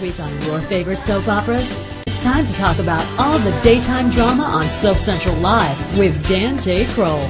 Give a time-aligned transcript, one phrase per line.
[0.00, 1.84] Week on your favorite soap operas?
[2.06, 6.58] It's time to talk about all the daytime drama on Soap Central Live with Dan
[6.58, 6.86] J.
[6.86, 7.20] Kroll.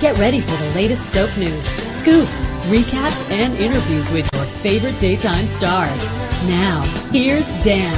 [0.00, 5.46] Get ready for the latest soap news, scoops, recaps, and interviews with your favorite daytime
[5.46, 6.12] stars.
[6.44, 6.82] Now,
[7.12, 7.94] here's Dan.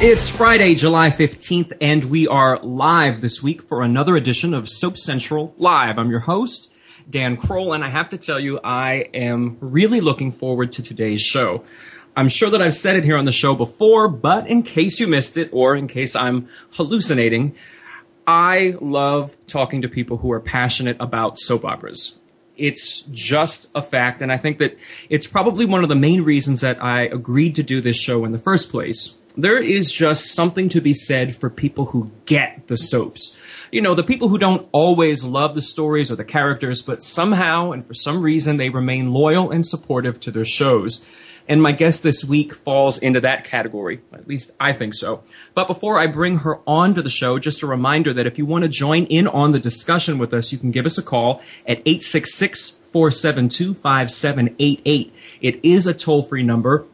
[0.00, 4.98] It's Friday, July 15th, and we are live this week for another edition of Soap
[4.98, 5.98] Central Live.
[5.98, 6.72] I'm your host,
[7.08, 11.20] Dan Kroll, and I have to tell you, I am really looking forward to today's
[11.20, 11.64] show.
[12.16, 15.06] I'm sure that I've said it here on the show before, but in case you
[15.06, 17.54] missed it, or in case I'm hallucinating,
[18.26, 22.20] I love talking to people who are passionate about soap operas.
[22.56, 24.76] It's just a fact, and I think that
[25.08, 28.32] it's probably one of the main reasons that I agreed to do this show in
[28.32, 29.18] the first place.
[29.36, 33.36] There is just something to be said for people who get the soaps
[33.72, 37.72] you know, the people who don't always love the stories or the characters, but somehow
[37.72, 41.04] and for some reason they remain loyal and supportive to their shows.
[41.48, 44.00] And my guest this week falls into that category.
[44.12, 45.22] At least I think so.
[45.54, 48.46] But before I bring her on to the show, just a reminder that if you
[48.46, 51.42] want to join in on the discussion with us, you can give us a call
[51.66, 55.12] at 866 472 5788.
[55.40, 56.86] It is a toll free number.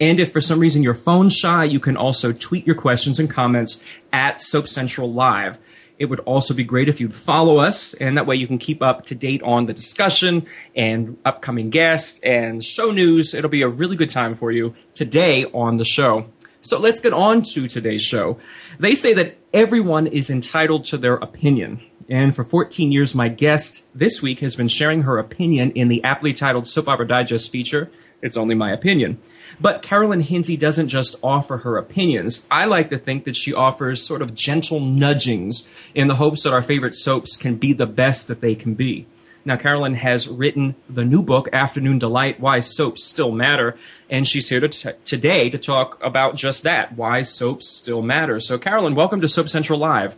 [0.00, 3.30] And if for some reason you're phone shy, you can also tweet your questions and
[3.30, 5.58] comments at Soap Central Live.
[5.98, 8.82] It would also be great if you'd follow us, and that way you can keep
[8.82, 13.32] up to date on the discussion and upcoming guests and show news.
[13.32, 16.26] It'll be a really good time for you today on the show.
[16.62, 18.38] So let's get on to today's show.
[18.80, 21.80] They say that everyone is entitled to their opinion.
[22.08, 26.02] And for 14 years, my guest this week has been sharing her opinion in the
[26.02, 27.90] aptly titled Soap Opera Digest feature,
[28.20, 29.20] It's Only My Opinion.
[29.60, 32.46] But Carolyn Hinsey doesn't just offer her opinions.
[32.50, 36.52] I like to think that she offers sort of gentle nudgings in the hopes that
[36.52, 39.06] our favorite soaps can be the best that they can be.
[39.46, 43.76] Now, Carolyn has written the new book, Afternoon Delight Why Soaps Still Matter,
[44.08, 48.40] and she's here to t- today to talk about just that why soaps still matter.
[48.40, 50.16] So, Carolyn, welcome to Soap Central Live.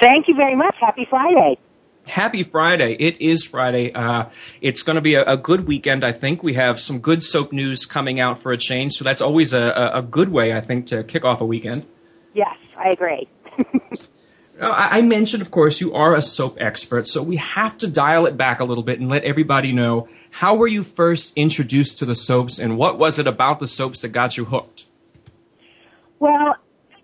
[0.00, 0.76] Thank you very much.
[0.80, 1.58] Happy Friday
[2.08, 2.96] happy Friday.
[2.98, 3.92] It is Friday.
[3.92, 4.26] Uh,
[4.60, 6.42] it's going to be a, a, good weekend, I think.
[6.42, 9.90] We have some good soap news coming out for a change, so that's always a,
[9.94, 11.86] a good way, I think, to kick off a weekend.
[12.34, 13.28] Yes, I agree.
[14.60, 18.36] I mentioned, of course, you are a soap expert, so we have to dial it
[18.36, 22.14] back a little bit and let everybody know how were you first introduced to the
[22.14, 24.86] soaps and what was it about the soaps that got you hooked?
[26.18, 26.56] Well,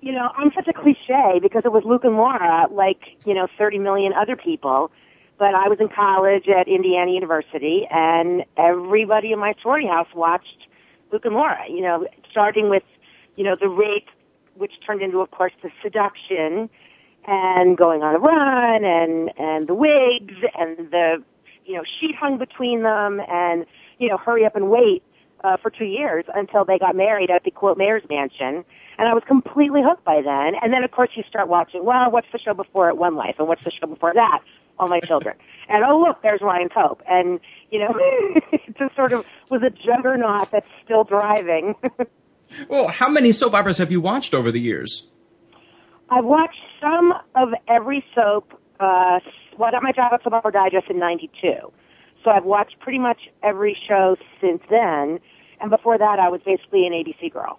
[0.04, 3.48] you know, I'm such a cliche because it was Luke and Laura, like, you know,
[3.56, 4.92] 30 million other people.
[5.38, 10.68] But I was in college at Indiana University and everybody in my sorority house watched
[11.10, 12.82] Luke and Laura, you know, starting with,
[13.36, 14.08] you know, the rape,
[14.56, 16.68] which turned into, of course, the seduction
[17.26, 21.22] and going on the run and, and the wigs and the,
[21.64, 23.64] you know, sheet hung between them and,
[23.98, 25.02] you know, hurry up and wait
[25.42, 28.66] uh, for two years until they got married at the quote mayor's mansion
[28.98, 30.54] and I was completely hooked by then.
[30.62, 33.36] And then, of course, you start watching, well, what's the show before it, One Life?
[33.38, 34.40] And what's the show before that?
[34.78, 35.36] All My Children.
[35.66, 37.00] And oh, look, there's Ryan's Hope.
[37.08, 37.40] And,
[37.70, 37.94] you know,
[38.52, 41.74] it just sort of was a juggernaut that's still driving.
[42.68, 45.10] well, how many soap operas have you watched over the years?
[46.10, 48.60] I've watched some of every soap.
[48.78, 49.20] Uh,
[49.56, 51.72] well, I got my job at Soap Opera Digest in 92.
[52.22, 55.18] So I've watched pretty much every show since then.
[55.62, 57.58] And before that, I was basically an ABC girl.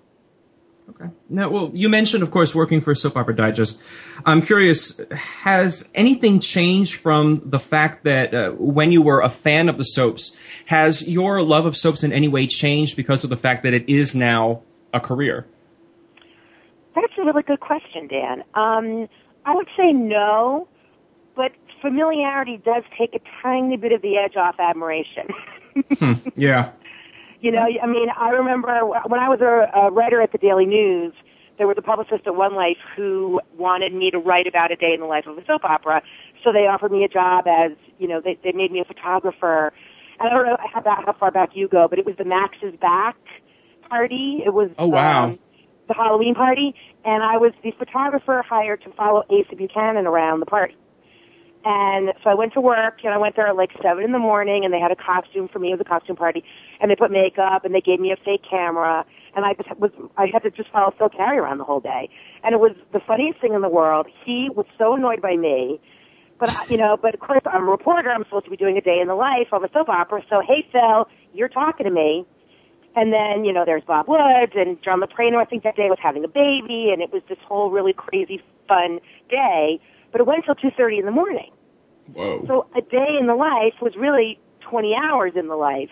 [0.89, 1.05] Okay.
[1.29, 3.81] Now, well, you mentioned, of course, working for Soap Opera Digest.
[4.25, 9.67] I'm curious, has anything changed from the fact that uh, when you were a fan
[9.67, 10.35] of the soaps,
[10.67, 13.89] has your love of soaps in any way changed because of the fact that it
[13.89, 14.61] is now
[14.93, 15.47] a career?
[16.93, 18.43] That's a really good question, Dan.
[18.53, 19.09] Um,
[19.45, 20.67] I would say no,
[21.35, 21.51] but
[21.81, 25.27] familiarity does take a tiny bit of the edge off admiration.
[25.99, 26.13] hmm.
[26.35, 26.71] Yeah.
[27.45, 30.65] You know, I mean, I remember when I was a, a writer at the Daily
[30.65, 31.13] News,
[31.59, 34.95] there was a publicist at One Life who wanted me to write about a day
[34.95, 36.01] in the life of a soap opera.
[36.43, 39.73] So they offered me a job as, you know, they, they made me a photographer.
[40.19, 42.73] And I don't know how, how far back you go, but it was the Max's
[42.81, 43.15] Back
[43.89, 44.41] party.
[44.43, 45.25] It was oh wow.
[45.25, 45.39] Um,
[45.87, 46.73] the Halloween party,
[47.05, 50.75] and I was the photographer hired to follow Asa Buchanan around the party.
[51.63, 54.19] And so I went to work, and I went there at like seven in the
[54.19, 55.69] morning, and they had a costume for me.
[55.69, 56.43] It was a costume party,
[56.79, 59.05] and they put makeup, and they gave me a fake camera,
[59.35, 62.09] and I just was I had to just follow Phil Carey around the whole day,
[62.43, 64.07] and it was the funniest thing in the world.
[64.25, 65.79] He was so annoyed by me,
[66.39, 68.11] but I- you know, but of course I'm a reporter.
[68.11, 70.23] I'm supposed to be doing a day in the life of a soap opera.
[70.29, 72.25] So hey, Phil, you're talking to me.
[72.97, 75.99] And then, you know, there's Bob Woods and John Loprieno, I think that day was
[76.01, 79.81] having a baby and it was this whole really crazy fun day.
[80.13, 81.51] But it went until 2.30 in the morning.
[82.13, 82.45] Whoa.
[82.47, 85.89] So a day in the life was really 20 hours in the life.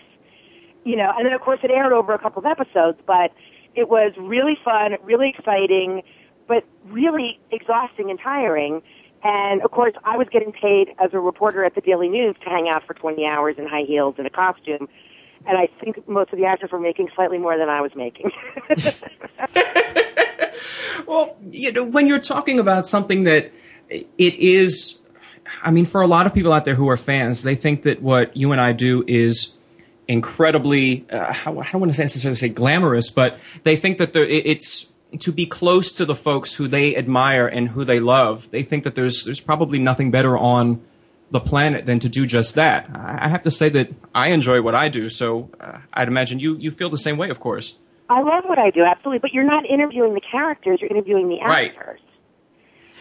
[0.84, 3.32] You know, and then of course it aired over a couple of episodes, but
[3.74, 6.02] it was really fun, really exciting,
[6.46, 8.82] but really exhausting and tiring.
[9.22, 12.50] And of course I was getting paid as a reporter at the Daily News to
[12.50, 14.88] hang out for 20 hours in high heels and a costume.
[15.46, 18.30] And I think most of the actors were making slightly more than I was making.
[21.06, 23.52] Well, you know, when you're talking about something that
[23.88, 25.00] it is,
[25.62, 28.02] I mean, for a lot of people out there who are fans, they think that
[28.02, 29.54] what you and I do is
[30.08, 34.92] incredibly, uh, how, I don't want to necessarily say glamorous, but they think that it's
[35.20, 38.50] to be close to the folks who they admire and who they love.
[38.50, 40.82] They think that there's there's probably nothing better on
[41.30, 42.88] the planet than to do just that.
[42.94, 46.56] I have to say that I enjoy what I do, so uh, I'd imagine you
[46.56, 47.78] you feel the same way, of course.
[48.08, 51.38] I love what I do, absolutely, but you're not interviewing the characters, you're interviewing the
[51.38, 51.74] Right.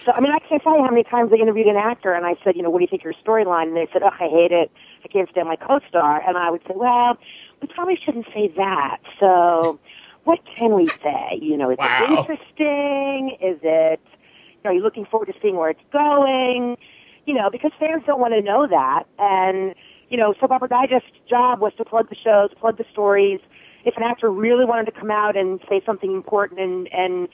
[0.06, 2.26] So, I mean, I can't tell you how many times I interviewed an actor and
[2.26, 3.68] I said, you know, what do you think of your storyline?
[3.70, 4.72] And they said, oh, I hate it.
[5.04, 6.22] I can't stand my co-star.
[6.28, 7.18] And I would say, well,
[7.62, 8.98] we probably shouldn't say that.
[9.20, 9.80] So,
[10.26, 11.40] what can we say?
[11.42, 11.98] You know, is Wow.
[12.02, 13.38] it interesting?
[13.42, 16.78] Is it, you know, are you looking forward to seeing where it's going?
[17.26, 19.04] You know, because fans don't want to know that.
[19.20, 19.76] And,
[20.10, 23.40] you know, Soap Opera Digest's job was to plug the shows, plug the stories.
[23.86, 27.28] If an actor really wanted to come out and say something important and, and,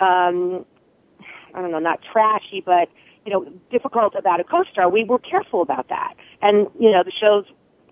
[0.00, 0.64] um,
[1.58, 2.88] I don't know, not trashy, but
[3.26, 4.88] you know, difficult about a co-star.
[4.88, 7.44] We were careful about that, and you know, the shows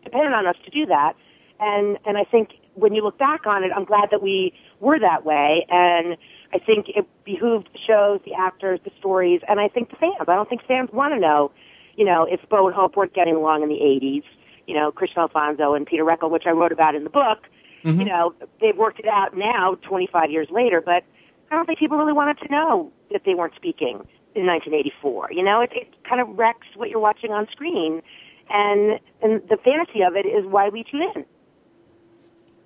[0.05, 1.15] depended on us to do that.
[1.59, 4.99] And and I think when you look back on it, I'm glad that we were
[5.01, 6.17] that way, and
[6.55, 10.15] I think it behooved the shows, the actors, the stories, and I think the fans.
[10.21, 11.51] I don't think fans want to know,
[11.97, 14.25] you know, if Bo and Hope weren't getting along in the '80s.
[14.67, 17.47] You know, Kristian Alfonso and Peter Reckell, which I wrote about in the book.
[17.85, 18.01] Mm-hmm.
[18.01, 21.05] You know, they've worked it out now, 25 years later, but
[21.51, 25.31] I don't think people really wanted to know that they weren't speaking in 1984.
[25.33, 28.03] You know, it, it kind of wrecks what you're watching on screen,
[28.51, 31.25] and and the fantasy of it is why we tune in.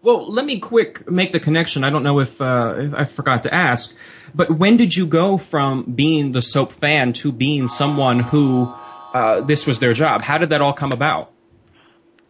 [0.03, 1.85] Well, let me quick make the connection.
[1.85, 3.95] I don't know if, uh, if I forgot to ask,
[4.35, 8.73] but when did you go from being the soap fan to being someone who
[9.13, 10.23] uh, this was their job?
[10.23, 11.31] How did that all come about?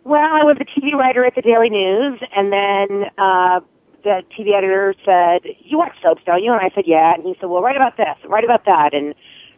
[0.03, 3.61] Well, I was a TV writer at the Daily News, and then uh,
[4.03, 7.37] the TV editor said, "You watch soaps, don't you?" And I said, "Yeah." And he
[7.41, 9.15] said, "Well, write about this, write about that, and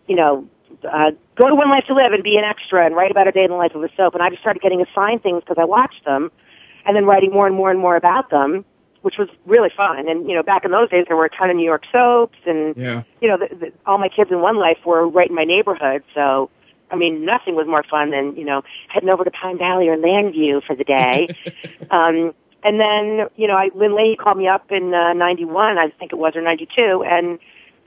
[0.07, 0.47] you know,
[0.91, 3.33] uh, go to One Life to Live and be an extra, and write about a
[3.33, 5.61] day in the life of a soap." And I just started getting assigned things because
[5.61, 6.31] I watched them,
[6.85, 8.65] and then writing more and more and more about them,
[9.03, 10.09] which was really fun.
[10.09, 12.39] And you know, back in those days, there were a ton of New York soaps,
[12.47, 13.03] and Yeah.
[13.21, 16.03] you know, the, the, all my kids in One Life were right in my neighborhood,
[16.15, 16.51] so.
[16.91, 19.97] I mean, nothing was more fun than, you know, heading over to Pine Valley or
[19.97, 21.35] Llanview for the day.
[21.91, 25.91] um, and then, you know, I, Lynn Leahey called me up in uh, 91, I
[25.91, 27.39] think it was, or 92, and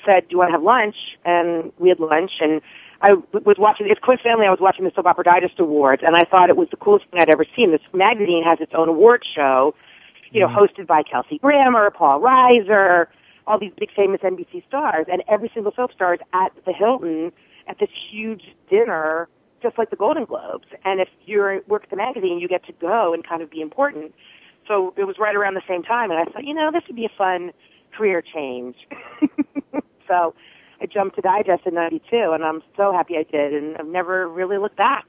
[0.06, 0.96] said, do you want to have lunch?
[1.24, 2.62] And we had lunch, and
[3.02, 6.24] I was watching, it's coincidentally, I was watching the Soap Opera Digest Awards, and I
[6.26, 7.72] thought it was the coolest thing I'd ever seen.
[7.72, 9.76] This magazine has its own award show,
[10.32, 13.08] you know, hosted by Kelsey Grammer, Paul Reiser,
[13.48, 17.32] all these big famous NBC stars, and every single soap star is at the Hilton
[17.68, 19.28] at this huge dinner,
[19.62, 20.68] just like the Golden Globes.
[20.84, 23.62] And if you work at the magazine, you get to go and kind of be
[23.62, 24.14] important.
[24.68, 26.96] So it was right around the same time, and I thought, you know, this would
[26.96, 27.52] be a fun
[27.96, 28.76] career change.
[30.08, 30.34] so
[30.82, 34.28] I jumped to Digest in '92, and I'm so happy I did, and I've never
[34.28, 35.06] really looked back.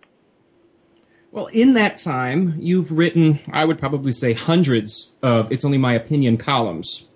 [1.33, 5.95] Well, in that time, you've written, I would probably say, hundreds of It's Only My
[5.95, 7.09] Opinion columns.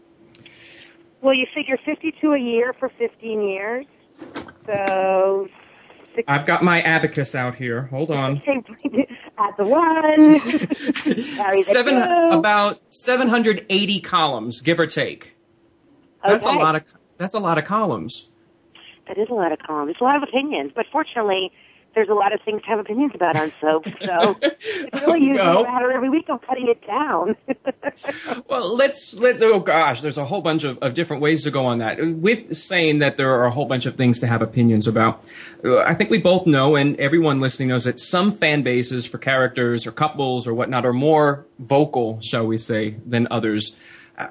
[1.23, 3.87] Well, you figure 52 a year for 15 years,
[4.67, 5.49] so
[6.15, 7.83] six, I've got my abacus out here.
[7.87, 8.43] Hold on.
[9.41, 10.33] at the one,
[11.05, 11.97] the Seven,
[12.33, 15.35] about 780 columns, give or take.
[16.23, 16.83] That's a lot of,
[17.17, 18.31] that's a lot of columns.
[19.09, 19.93] That is a lot of columns.
[19.93, 21.51] It's a lot of opinions, but fortunately,
[21.95, 23.85] there's a lot of things to have opinions about on soap.
[24.05, 25.61] So it's really usually No.
[25.61, 27.37] a matter every week of cutting it down.
[28.49, 29.43] Well, let's let.
[29.43, 31.99] Oh gosh, there's a whole bunch of, of different ways to go on that.
[32.01, 35.25] With saying that there are a whole bunch of things to have opinions about,
[35.65, 39.19] uh, I think we both know, and everyone listening knows that some fan bases for
[39.19, 43.77] characters or couples or whatnot are more vocal, shall we say, than others.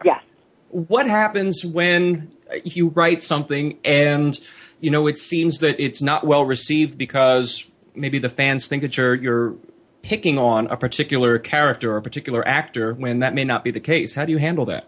[0.04, 0.22] yes.
[0.70, 2.32] What happens when
[2.64, 4.40] you write something and
[4.80, 8.98] you know it seems that it's not well received because maybe the fans think that
[8.98, 9.56] you're you're
[10.02, 13.80] picking on a particular character or a particular actor when that may not be the
[13.80, 14.16] case?
[14.16, 14.88] How do you handle that?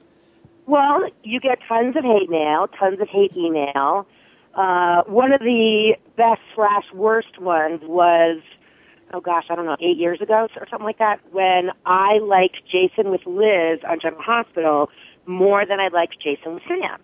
[0.66, 4.08] Well, you get tons of hate mail, tons of hate email.
[4.54, 8.42] Uh, one of the best slash worst ones was,
[9.14, 12.62] oh gosh, I don't know, eight years ago or something like that, when I liked
[12.70, 14.90] Jason with Liz on General Hospital
[15.26, 17.00] more than I liked Jason with Sam.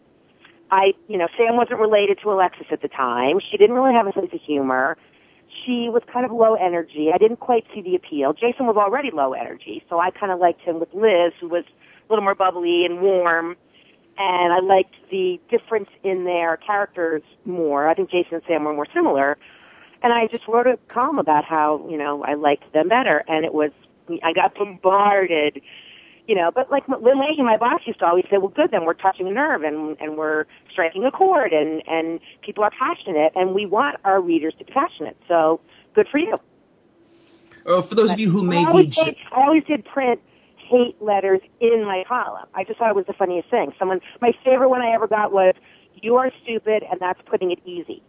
[0.72, 3.40] I, you know, Sam wasn't related to Alexis at the time.
[3.40, 4.98] She didn't really have a sense of humor.
[5.66, 7.12] She was kind of low energy.
[7.14, 8.34] I didn't quite see the appeal.
[8.34, 11.64] Jason was already low energy, so I kind of liked him with Liz, who was
[11.66, 13.56] a little more bubbly and warm.
[14.18, 17.88] And I liked the difference in their characters more.
[17.88, 19.38] I think Jason and Sam were more similar.
[20.02, 23.24] And I just wrote a column about how, you know, I liked them better.
[23.28, 23.72] And it was,
[24.24, 25.62] I got bombarded
[26.28, 28.86] you know, but like Lynn Leahey, my boss used to always say, well, good, then
[28.86, 33.32] we're touching a nerve and, and we're striking a chord and, and people are passionate
[33.36, 35.18] and we want our readers to be passionate.
[35.28, 35.62] So
[35.96, 36.38] good for you.
[37.66, 40.22] Uh, for those of you who may I be, did, I always did print
[40.58, 42.46] hate letters in my column.
[42.54, 43.74] I just thought it was the funniest thing.
[43.80, 45.54] Someone, my favorite one I ever got was,
[45.94, 48.04] you are stupid and that's putting it easy.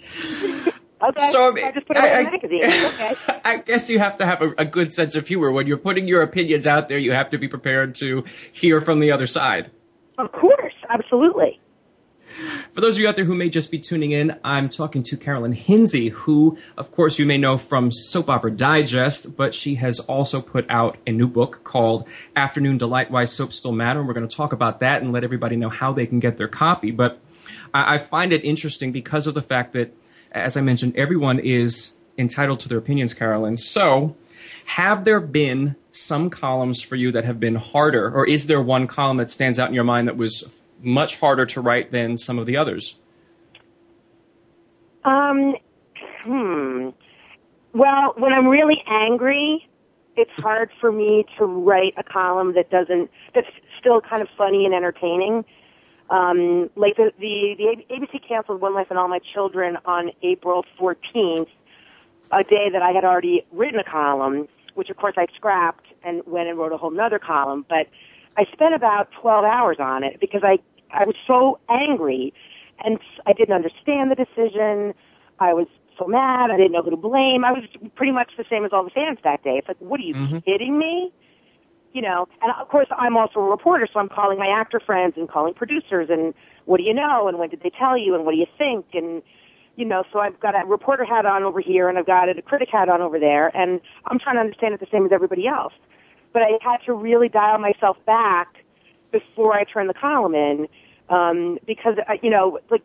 [1.08, 1.30] okay.
[1.30, 2.62] So, I just put it I- in magazine.
[2.94, 3.40] Okay.
[3.44, 6.06] I guess you have to have a, a good sense of humor when you're putting
[6.08, 6.98] your opinions out there.
[6.98, 9.70] You have to be prepared to hear from the other side.
[10.18, 10.74] Of course.
[10.88, 11.60] Absolutely.
[12.72, 15.16] For those of you out there who may just be tuning in, I'm talking to
[15.16, 20.00] Carolyn Hinsey, who, of course, you may know from Soap Opera Digest, but she has
[20.00, 24.00] also put out a new book called Afternoon Delight Why Soap Still Matter.
[24.00, 26.36] And we're going to talk about that and let everybody know how they can get
[26.36, 26.90] their copy.
[26.90, 27.20] But
[27.72, 29.94] I, I find it interesting because of the fact that,
[30.34, 33.56] as I mentioned, everyone is entitled to their opinions, Carolyn.
[33.56, 34.16] So,
[34.66, 38.86] have there been some columns for you that have been harder, or is there one
[38.86, 42.38] column that stands out in your mind that was much harder to write than some
[42.38, 42.98] of the others?
[45.04, 45.54] Um,
[46.24, 46.90] hmm.
[47.72, 49.68] Well, when I'm really angry,
[50.16, 53.48] it's hard for me to write a column that doesn't, that's
[53.78, 55.44] still kind of funny and entertaining.
[56.10, 60.64] Um, like the, the, the ABC canceled One Life and All My Children on April
[60.78, 61.48] 14th,
[62.30, 66.22] a day that I had already written a column, which of course I scrapped and
[66.26, 67.88] went and wrote a whole nother column, but
[68.36, 70.58] I spent about 12 hours on it because I,
[70.90, 72.34] I was so angry
[72.84, 74.94] and I didn't understand the decision.
[75.38, 75.68] I was
[75.98, 76.50] so mad.
[76.50, 77.44] I didn't know who to blame.
[77.44, 79.58] I was pretty much the same as all the fans that day.
[79.58, 81.12] It's like, what are you kidding me?
[81.94, 85.14] You know, and of course I'm also a reporter, so I'm calling my actor friends
[85.16, 86.34] and calling producers and
[86.66, 88.86] what do you know and when did they tell you and what do you think
[88.92, 89.22] and
[89.76, 92.42] you know, so I've got a reporter hat on over here and I've got a
[92.42, 95.46] critic hat on over there and I'm trying to understand it the same as everybody
[95.46, 95.72] else.
[96.32, 98.64] But I had to really dial myself back
[99.10, 100.68] before I turn the column in,
[101.08, 102.82] um, because, uh, you know, like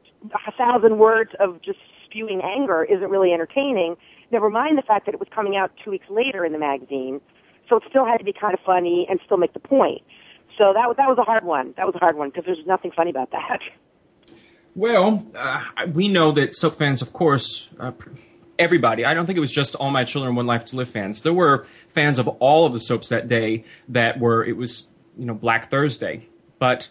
[0.47, 3.95] a thousand words of just spewing anger isn't really entertaining.
[4.31, 7.21] Never mind the fact that it was coming out two weeks later in the magazine.
[7.69, 10.01] So it still had to be kind of funny and still make the point.
[10.57, 11.73] So that was, that was a hard one.
[11.77, 13.59] That was a hard one because there's nothing funny about that.
[14.75, 17.91] Well, uh, we know that soap fans, of course, uh,
[18.59, 19.03] everybody.
[19.03, 21.23] I don't think it was just All My Children, One Life to Live fans.
[21.23, 24.45] There were fans of all of the soaps that day that were.
[24.45, 26.27] It was you know Black Thursday,
[26.59, 26.89] but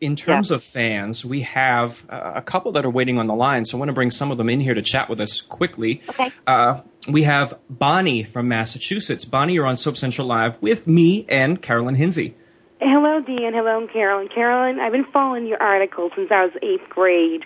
[0.00, 0.56] in terms Yeah.
[0.56, 3.64] of fans, we have uh, a couple that are waiting on the line.
[3.64, 6.02] So I want to bring some of them in here to chat with us quickly.
[6.10, 6.32] Okay.
[6.46, 9.24] Uh, we have Bonnie from Massachusetts.
[9.24, 12.34] Bonnie, you're on Soap Central Live with me and Carolyn Hinsey.
[12.80, 13.54] Hello, Dean.
[13.54, 14.28] Hello, Carolyn.
[14.28, 17.44] Carolyn, I've been following your article since I was eighth grade,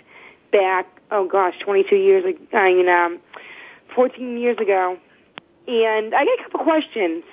[0.51, 2.37] back oh gosh, 22 years ago.
[2.57, 3.19] I mean, um,
[3.95, 4.97] 14 years ago,
[5.67, 7.23] and I got a couple questions.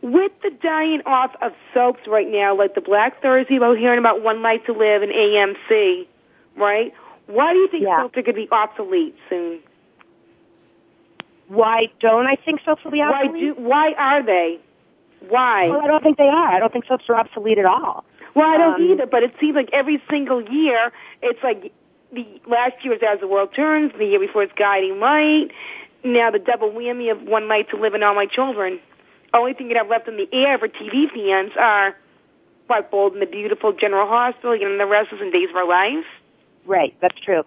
[0.00, 4.22] With the dying off of soaps right now, like the Black Thursday, we're hearing about
[4.22, 6.06] One Life to Live and AMC,
[6.56, 6.92] right?
[7.26, 8.02] Why do you think Yeah.
[8.02, 9.58] soaps are going to be obsolete soon?
[11.48, 13.32] Why don't I think soaps will be obsolete?
[13.32, 13.54] Why do?
[13.54, 14.58] Why are they?
[15.28, 15.68] Why?
[15.68, 16.48] Well, I don't think they are.
[16.48, 18.04] I don't think soaps are obsolete at all.
[18.34, 21.72] Well, I don't Um, either, but it seems like every single year, it's like
[22.12, 25.50] the last year was As the World Turns, the year before it's Guiding Light,
[26.04, 28.78] now the double whammy of One Night to Live and All My Children.
[29.34, 31.96] Only thing you have left in the air for TV fans are,
[32.66, 35.68] what, Bold and the Beautiful, General Hospital, and the rest is in Days of Our
[35.68, 36.06] Lives.
[36.66, 37.44] Right, that's true.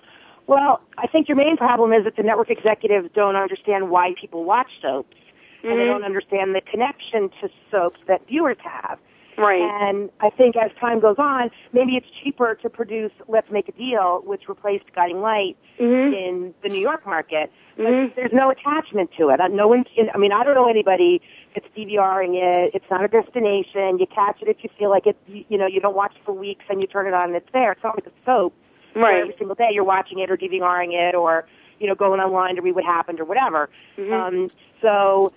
[0.48, 4.44] Well, I think your main problem is that the network executives don't understand why people
[4.44, 5.68] watch soaps, mm-hmm.
[5.70, 5.94] and they mm-hmm.
[5.94, 9.00] don't understand the connection to soaps that viewers have.
[9.38, 9.62] Right.
[9.62, 13.72] And I think as time goes on, maybe it's cheaper to produce Let's Make a
[13.72, 16.14] Deal, which replaced Guiding Light mm-hmm.
[16.14, 17.52] in the New York market.
[17.78, 18.14] Mm-hmm.
[18.16, 19.40] There's no attachment to it.
[19.52, 19.86] No one.
[20.14, 21.22] I mean, I don't know anybody
[21.54, 22.76] that's DVRing it.
[22.76, 24.00] It's not a destination.
[24.00, 25.18] You catch it if you feel like it.
[25.28, 27.52] You know, you don't watch it for weeks and you turn it on and it's
[27.54, 27.72] there.
[27.72, 28.54] It's not like a soap.
[28.96, 29.22] Right.
[29.22, 31.46] Every single day you're watching it or DVRing it or
[31.80, 33.70] you know going online to read what happened or whatever.
[33.98, 34.14] Mm-hmm.
[34.14, 34.48] Um,
[34.82, 35.34] so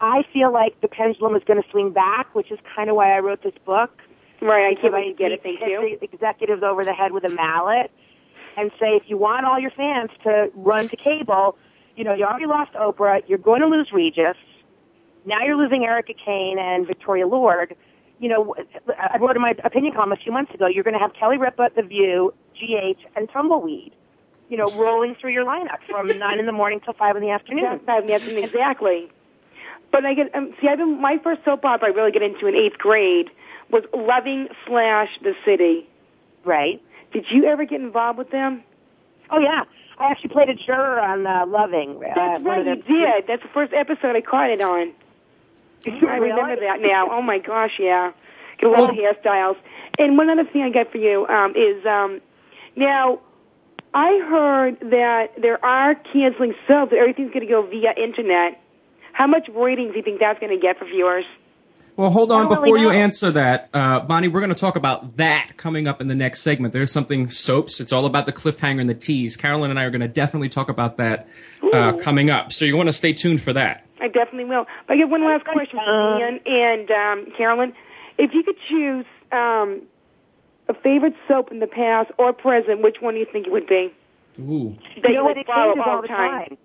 [0.00, 3.16] I feel like the pendulum is going to swing back, which is kind of why
[3.16, 4.02] I wrote this book.
[4.40, 5.42] Right, I can't wait to get it.
[5.42, 5.98] Thank you.
[6.00, 7.90] The executives over the head with a mallet
[8.56, 11.56] and say, if you want all your fans to run to cable,
[11.96, 13.22] you know, you already lost Oprah.
[13.26, 14.36] You're going to lose Regis.
[15.28, 17.76] Now you're losing Erica Kane and Victoria Lord.
[18.18, 18.56] You know,
[18.98, 21.38] I wrote in my opinion column a few months ago, you're going to have Kelly
[21.38, 23.92] Ripa, The View, GH, and Tumbleweed
[24.48, 27.30] you know, rolling through your lineup from nine in the morning till five in the
[27.30, 27.80] afternoon.
[27.86, 29.10] Five in the afternoon, exactly.
[29.90, 30.68] But I get um, see.
[30.68, 33.30] I've been my first soap opera I really get into in eighth grade
[33.70, 35.86] was Loving slash The City.
[36.44, 36.82] Right.
[37.12, 38.62] Did you ever get involved with them?
[39.30, 39.64] Oh yeah,
[39.98, 41.96] I actually played a juror on uh, Loving.
[41.96, 43.26] Uh, That's right, you did.
[43.26, 44.92] That's the first episode I caught it on.
[45.86, 47.08] I remember that now.
[47.10, 48.12] Oh my gosh, yeah.
[48.58, 49.56] Get a lot hairstyles.
[49.98, 52.20] And one other thing I got for you um, is um,
[52.76, 53.20] now
[53.94, 56.92] I heard that there are canceling soaps.
[56.96, 58.60] Everything's going to go via internet.
[59.12, 61.24] How much ratings do you think that's going to get for viewers?
[61.96, 64.28] Well, hold on before really you answer that, uh, Bonnie.
[64.28, 66.72] We're going to talk about that coming up in the next segment.
[66.72, 67.80] There's something soaps.
[67.80, 69.36] It's all about the cliffhanger and the tease.
[69.36, 71.28] Carolyn and I are going to definitely talk about that
[71.72, 72.52] uh, coming up.
[72.52, 73.84] So you want to stay tuned for that.
[74.00, 74.66] I definitely will.
[74.86, 77.72] But I have one last question for Ian and um, Carolyn.
[78.16, 79.82] If you could choose um,
[80.68, 83.66] a favorite soap in the past or present, which one do you think it would
[83.66, 83.92] be?
[84.40, 84.76] Ooh.
[85.02, 85.36] That you know what?
[85.36, 86.48] It changes all the time.
[86.48, 86.58] time.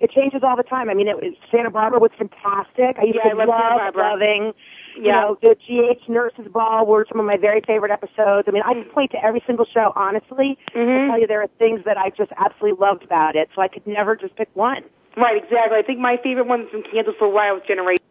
[0.00, 0.88] It changes all the time.
[0.88, 2.98] I mean, it was, Santa Barbara was fantastic.
[2.98, 4.54] I used yeah, to I love loving.
[4.96, 5.20] You yeah.
[5.20, 8.46] know, the GH Nurses Ball were some of my very favorite episodes.
[8.46, 10.56] I mean, I can point to every single show, honestly.
[10.74, 11.04] Mm-hmm.
[11.04, 13.68] I tell you, there are things that I just absolutely loved about it, so I
[13.68, 14.84] could never just pick one.
[15.18, 15.78] Right, exactly.
[15.78, 18.04] I think my favorite one from Kansas for a while was Generation.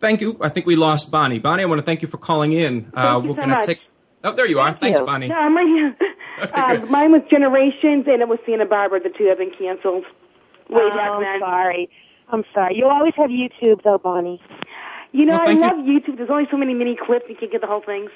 [0.00, 0.38] Thank you.
[0.40, 1.40] I think we lost Bonnie.
[1.40, 2.84] Bonnie, I want to thank you for calling in.
[2.84, 3.80] Thank uh, you we're so gonna take.
[4.22, 4.70] Oh, there you are.
[4.70, 5.00] Thank Thanks.
[5.00, 5.28] Bonnie.
[5.28, 5.96] No, I'm right here.
[6.54, 9.00] uh, mine was Generations, and it was Santa Barbara.
[9.00, 10.04] The two have been canceled.
[10.70, 11.34] Way oh, back then.
[11.34, 11.90] I'm sorry.
[12.28, 12.76] I'm sorry.
[12.76, 14.40] You always have YouTube, though, Bonnie.
[15.10, 15.98] You know, well, I love you.
[15.98, 16.18] YouTube.
[16.18, 17.24] There's only so many mini clips.
[17.28, 18.10] You can't get the whole things.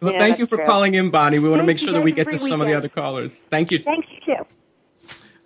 [0.00, 0.66] Well, yeah, thank you for true.
[0.66, 1.38] calling in, Bonnie.
[1.38, 2.88] We want Thank to make sure that we get to great some of the other
[2.88, 3.44] callers.
[3.50, 3.80] Thank you.
[3.82, 4.46] Thanks, you too.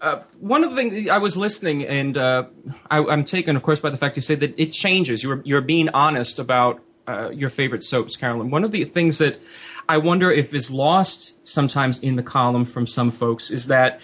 [0.01, 2.45] Uh, one of the things I was listening, and uh,
[2.91, 5.23] I, I'm taken, of course, by the fact you say that it changes.
[5.23, 8.51] You're you're being honest about uh, your favorite soaps, Carolyn.
[8.51, 9.41] One of the things that
[9.89, 14.01] I wonder if is lost sometimes in the column from some folks is that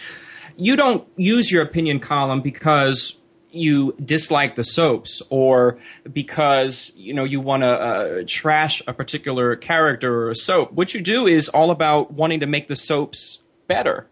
[0.56, 5.78] you don't use your opinion column because you dislike the soaps or
[6.12, 10.72] because you know you want to uh, trash a particular character or a soap.
[10.72, 14.08] What you do is all about wanting to make the soaps better.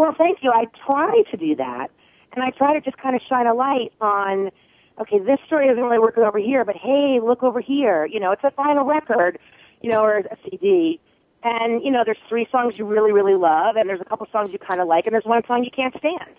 [0.00, 0.50] Well, thank you.
[0.50, 1.90] I try to do that,
[2.32, 4.50] and I try to just kind of shine a light on.
[4.98, 8.06] Okay, this story isn't really working over here, but hey, look over here.
[8.06, 9.38] You know, it's a vinyl record,
[9.82, 10.98] you know, or a CD.
[11.42, 14.50] And, you know, there's three songs you really, really love, and there's a couple songs
[14.54, 16.34] you kind of like, and there's one song you can't stand.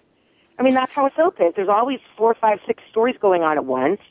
[0.57, 1.53] I mean, that's how a soap is.
[1.55, 4.01] There's always four, five, six stories going on at once.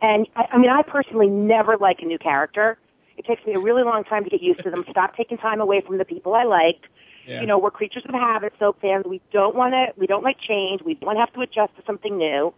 [0.00, 2.78] And, I, I mean, I personally never like a new character.
[3.18, 4.86] It takes me a really long time to get used to them.
[4.90, 6.88] Stop taking time away from the people I like.
[7.28, 7.42] Yeah.
[7.42, 9.04] You know, we're creatures of habit, soap fans.
[9.06, 10.80] We don't want to, we don't like change.
[10.82, 12.54] We don't have to adjust to something new.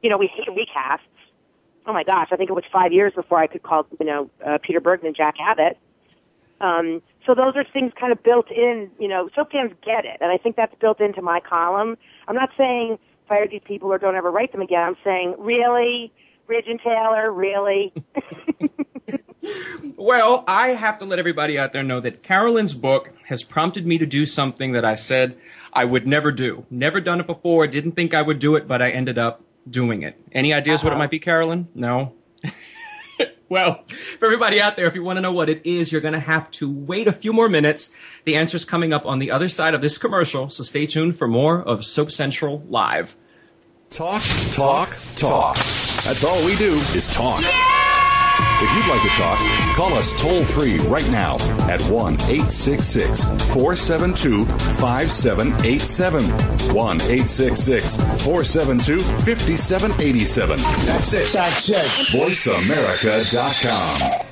[0.00, 1.00] You know, we hate recasts.
[1.86, 4.30] Oh my gosh, I think it was five years before I could call, you know,
[4.46, 5.76] uh, Peter Bergman and Jack Abbott.
[6.60, 10.18] Um, so those are things kind of built in, you know, soap fans get it.
[10.20, 11.98] And I think that's built into my column.
[12.28, 14.84] I'm not saying fire these people or don't ever write them again.
[14.84, 16.12] I'm saying, really?
[16.46, 17.92] Ridge and Taylor, really?
[19.96, 23.98] Well, I have to let everybody out there know that Carolyn's book has prompted me
[23.98, 25.36] to do something that I said
[25.72, 26.66] I would never do.
[26.70, 30.02] Never done it before, didn't think I would do it, but I ended up doing
[30.02, 30.20] it.
[30.32, 30.98] Any ideas what it uh-huh.
[31.00, 31.68] might be, Carolyn?
[31.74, 32.14] No?
[33.48, 33.84] well,
[34.18, 36.20] for everybody out there, if you want to know what it is, you're going to
[36.20, 37.90] have to wait a few more minutes.
[38.24, 41.26] The answer's coming up on the other side of this commercial, so stay tuned for
[41.26, 43.16] more of Soap Central Live.
[43.90, 45.56] Talk, talk, talk.
[45.56, 47.42] That's all we do is talk.
[48.64, 49.40] If you'd like to talk,
[49.74, 51.34] call us toll free right now
[51.68, 56.22] at 1 866 472 5787.
[56.72, 60.58] 1 866 472 5787.
[60.86, 61.32] That's it.
[61.32, 61.86] That's it.
[62.12, 64.26] VoiceAmerica.com.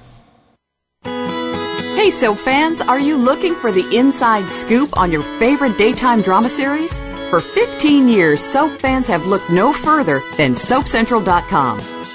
[1.96, 6.22] Hey, Hey, soap fans, are you looking for the inside scoop on your favorite daytime
[6.22, 7.00] drama series?
[7.30, 11.80] For 15 years, soap fans have looked no further than SoapCentral.com.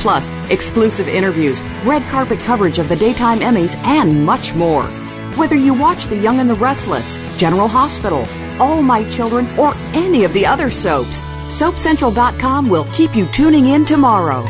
[0.00, 4.84] Plus, exclusive interviews, red carpet coverage of the daytime Emmys, and much more.
[5.36, 8.26] Whether you watch The Young and the Restless, General Hospital,
[8.58, 13.84] All My Children, or any of the other soaps, SoapCentral.com will keep you tuning in
[13.84, 14.44] tomorrow.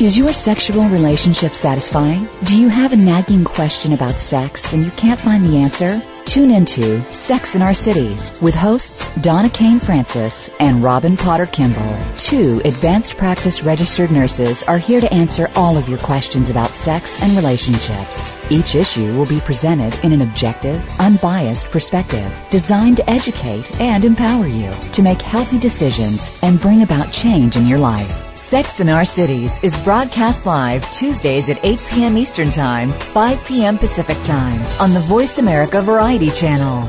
[0.00, 2.26] Is your sexual relationship satisfying?
[2.44, 6.00] Do you have a nagging question about sex and you can't find the answer?
[6.30, 11.98] Tune into Sex in Our Cities with hosts Donna Kane Francis and Robin Potter Kimball.
[12.18, 17.20] Two advanced practice registered nurses are here to answer all of your questions about sex
[17.20, 18.32] and relationships.
[18.48, 24.46] Each issue will be presented in an objective, unbiased perspective designed to educate and empower
[24.46, 28.29] you to make healthy decisions and bring about change in your life.
[28.40, 32.16] Sex in Our Cities is broadcast live Tuesdays at 8 p.m.
[32.16, 33.76] Eastern Time, 5 p.m.
[33.76, 36.88] Pacific Time on the Voice America Variety Channel.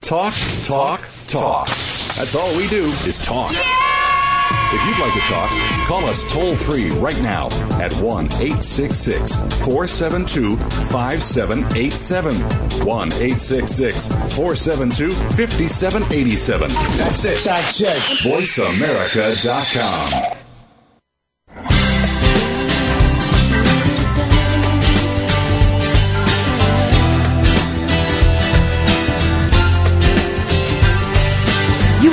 [0.00, 1.66] Talk, talk, talk.
[1.68, 3.52] That's all we do is talk.
[3.52, 5.50] If you'd like to talk,
[5.86, 7.48] call us toll free right now
[7.80, 12.34] at 1 866 472 5787.
[12.84, 16.68] 1 866 472 5787.
[16.96, 17.44] That's it.
[17.44, 17.98] That's it.
[18.24, 20.43] VoiceAmerica.com.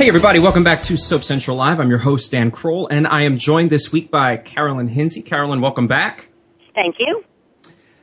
[0.00, 1.78] Hey everybody, welcome back to Soap Central Live.
[1.78, 5.20] I'm your host Dan Kroll, and I am joined this week by Carolyn Hinsey.
[5.20, 6.28] Carolyn, welcome back.
[6.74, 7.22] Thank you.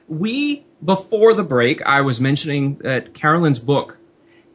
[0.08, 3.98] We before the break, I was mentioning that Carolyn's book,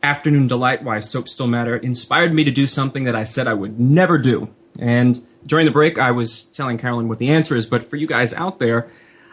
[0.05, 3.55] Afternoon Delight: Why Soap Still Matter, inspired me to do something that I said I
[3.55, 4.49] would never do.
[4.79, 8.07] And during the break, I was telling Carolyn what the answer is, but for you
[8.07, 8.89] guys out there,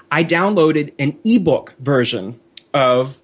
[0.10, 2.40] I downloaded an ebook version
[2.74, 3.22] of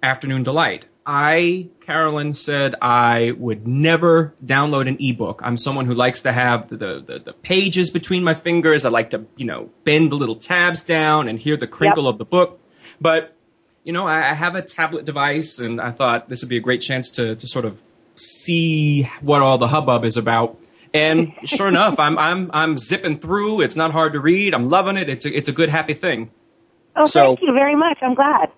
[0.00, 0.84] Afternoon Delight.
[1.04, 5.40] I, Carolyn, said I would never download an ebook.
[5.42, 8.84] I'm someone who likes to have the, the, the pages between my fingers.
[8.84, 12.12] I like to, you know, bend the little tabs down and hear the crinkle Yep.
[12.12, 12.60] of the book.
[13.00, 13.34] But,
[13.82, 16.60] you know, I, I have a tablet device and I thought this would be a
[16.60, 17.82] great chance to, to sort of
[18.14, 20.58] see what all the hubbub is about.
[20.94, 23.62] And sure enough, I'm, I'm, I'm zipping through.
[23.62, 24.54] It's not hard to read.
[24.54, 25.08] I'm loving it.
[25.08, 26.30] It's a, it's a good, happy thing.
[26.94, 27.98] Oh, So- thank you very much.
[28.02, 28.50] I'm glad.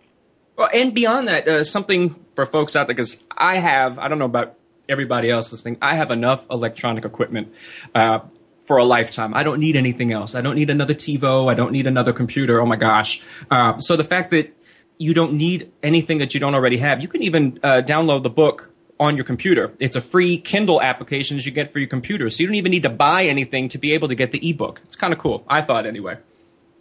[0.57, 4.19] Well, and beyond that, uh, something for folks out there, because I have, I don't
[4.19, 4.57] know about
[4.89, 7.53] everybody else listening, I have enough electronic equipment
[7.95, 8.21] uh,
[8.67, 9.35] for a lifetime.
[9.35, 10.35] I don't need anything else.
[10.35, 11.51] I don't need another TiVo.
[11.51, 12.61] I don't need another computer.
[12.61, 13.23] Oh my gosh.
[13.51, 14.55] Uh, so the fact that
[14.99, 18.31] you don't need anything that you don't already have, you can even uh, download the
[18.31, 18.71] book
[19.01, 19.73] on your computer.
[19.81, 22.31] It's a free Kindle application that you get for your computer.
[22.31, 24.81] So you don't even need to buy anything to be able to get the ebook.
[24.85, 25.45] It's kind of cool.
[25.49, 26.19] I thought anyway.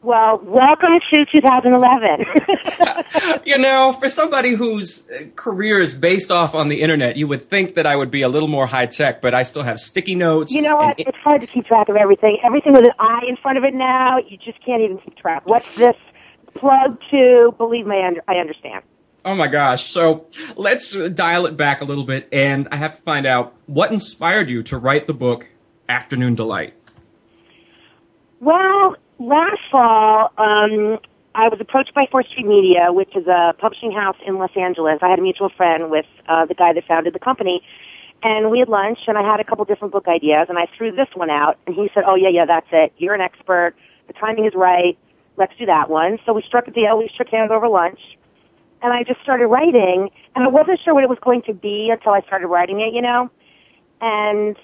[0.04, 2.26] Well, welcome to 2011.
[3.46, 7.50] you know, for somebody whose uh, career is based off on the internet, you would
[7.50, 10.16] think that I would be a little more high tech, but I still have sticky
[10.16, 10.52] notes.
[10.52, 11.00] you know what?
[11.00, 12.38] It's hard to keep track of everything.
[12.44, 15.48] Everything with an I in front of it now, you just can't even keep track.
[15.48, 15.96] What's this
[16.54, 17.56] plug to?
[17.58, 18.84] Believe me, I understand.
[19.24, 19.90] oh my gosh.
[19.90, 23.56] So let's uh, dial it back a little bit, and I have to find out
[23.68, 25.48] what inspired you to write the book
[25.88, 26.74] Afternoon Delight.
[28.42, 31.00] Well, last fall, um,
[31.36, 35.00] I was approached by Fourth Street Media, which is a publishing house in Los Angeles.
[35.02, 37.64] I had a mutual friend with uh, the guy that founded the company,
[38.22, 40.92] and we had lunch, and I had a couple different book ideas, and I threw
[40.92, 42.94] this one out, and he said, "Oh yeah, yeah, that's it.
[42.98, 43.74] You're an expert.
[44.08, 44.98] The timing is right.
[45.38, 46.98] Let's do that one." So we struck a deal.
[46.98, 48.00] We shook hands over lunch,
[48.82, 51.90] and I just started writing, and I wasn't sure what it was going to be
[51.90, 53.32] until I started writing it, you know,
[54.02, 54.56] and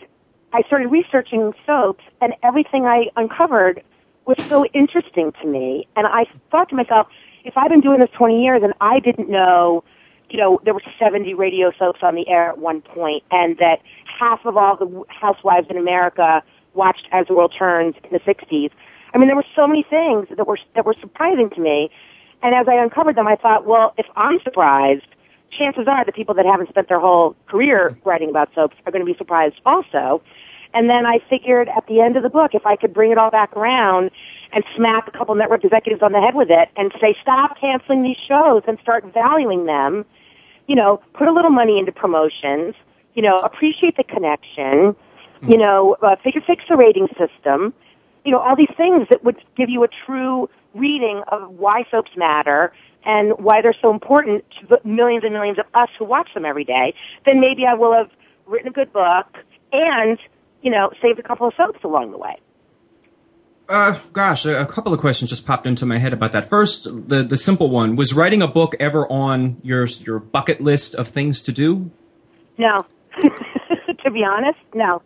[0.53, 3.83] I started researching soaps, and everything I uncovered
[4.29, 5.87] was so interesting to me.
[5.95, 7.07] And I thought to myself,
[7.43, 9.83] if I've been doing this 20 years and I didn't know
[10.29, 13.81] you know, there were 70 radio soaps on the air at one point, and that
[14.05, 18.69] half of all the housewives in America watched As the World Turns in the 60s.
[19.13, 21.89] I mean, there were so many things that were that were surprising to me,
[22.43, 25.07] and as I uncovered them, I thought, well, if I'm surprised,
[25.49, 29.03] chances are the people that haven't spent their whole career writing about soaps are going
[29.03, 30.21] to be surprised also.
[30.73, 33.17] And then I figured at the end of the book, if I could bring it
[33.17, 34.11] all back around
[34.51, 38.03] and smack a couple network executives on the head with it and say, stop canceling
[38.03, 40.05] these shows and start valuing them,
[40.67, 42.75] you know, put a little money into promotions,
[43.15, 44.95] you know, appreciate the connection,
[45.41, 47.73] you know, uh, figure fix the rating system,
[48.23, 52.11] you know, all these things that would give you a true reading of why soaps
[52.15, 52.71] matter
[53.03, 56.45] and why they're so important to the millions and millions of us who watch them
[56.45, 56.93] every day,
[57.25, 58.09] then maybe I will have
[58.45, 59.37] written a good book
[59.71, 60.19] and,
[60.61, 62.35] you know, saved a couple of soaps along the way.
[63.67, 66.49] Uh, gosh, a, a couple of questions just popped into my head about that.
[66.49, 70.95] First, the the simple one was writing a book ever on your your bucket list
[70.95, 71.91] of things to do?
[72.57, 72.85] No,
[73.21, 75.03] to be honest, no.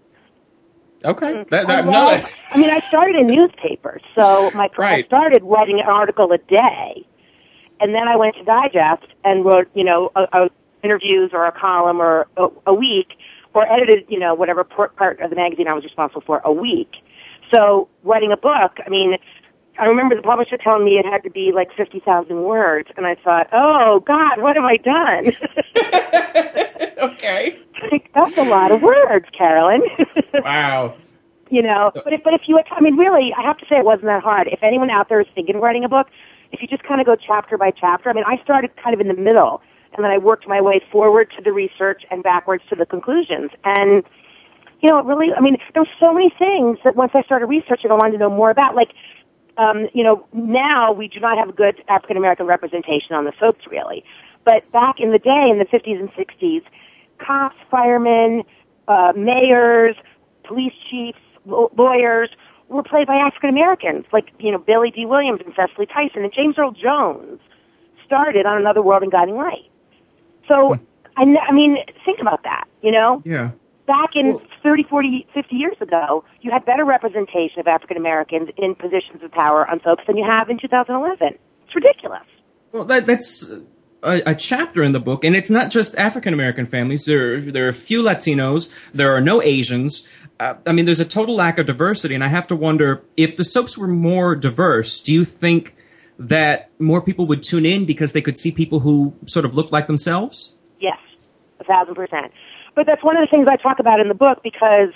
[1.03, 5.03] Okay, that, I, that, well, no, I mean, I started in newspapers, so my Right.
[5.03, 7.05] I started writing an article a day,
[7.81, 10.49] and then I went to Digest and wrote, you know, a, a
[10.83, 13.17] interviews or a column or a, a week,
[13.53, 16.51] or edited, you know, whatever part part of the magazine I was responsible for a
[16.51, 16.95] week.
[17.53, 19.17] So writing a book, I mean,
[19.79, 23.05] I remember the publisher telling me it had to be like fifty thousand words, and
[23.05, 25.33] I thought, oh God, what have I done?
[27.11, 27.59] okay.
[27.91, 29.81] Like, That's a lot of words, Carolyn.
[30.43, 30.95] Wow.
[31.51, 31.91] you know.
[31.93, 34.23] But if, but if you, I mean, really, I have to say it wasn't that
[34.23, 34.47] hard.
[34.47, 36.07] If anyone out there is thinking of writing a book,
[36.51, 38.99] if you just kind of go chapter by chapter, I mean, I started kind of
[38.99, 39.61] in the middle,
[39.95, 43.51] and then I worked my way forward to the research and backwards to the conclusions.
[43.63, 44.03] And
[44.83, 47.45] you know, it really, I mean, there were so many things that once I started
[47.45, 48.75] researching, I wanted to know more about.
[48.75, 48.93] Like,
[49.57, 53.31] um, you know, now we do not have a good African American representation on the
[53.39, 54.03] soaps, really.
[54.43, 56.63] But back in the day, in the 50s and 60s,
[57.17, 58.43] cops, firemen,
[58.89, 59.95] uh, mayors,
[60.43, 62.29] police chiefs, law- lawyers
[62.67, 66.23] were played by African Americans, like, you know, Billy Dee Williams and Cicely Tyson.
[66.23, 67.39] And James Earl Jones
[68.05, 69.69] started on Another World and Guiding Light.
[70.47, 70.79] So,
[71.17, 73.21] I, kn- I mean, think about that, you know?
[73.25, 73.51] Yeah.
[73.85, 78.75] back in 30, 40, 50 years ago, you had better representation of African Americans in
[78.75, 81.37] positions of power on soaps than you have in 2011.
[81.65, 82.23] It's ridiculous.
[82.71, 83.43] Well, that, that's
[84.03, 87.05] a, a chapter in the book, and it's not just African American families.
[87.05, 88.69] There, there are a few Latinos.
[88.93, 90.07] There are no Asians.
[90.39, 93.37] Uh, I mean, there's a total lack of diversity, and I have to wonder if
[93.37, 94.99] the soaps were more diverse.
[94.99, 95.75] Do you think
[96.19, 99.71] that more people would tune in because they could see people who sort of looked
[99.71, 100.55] like themselves?
[100.79, 100.99] Yes,
[101.59, 102.31] a thousand percent.
[102.75, 104.89] But that's one of the things I talk about in the book because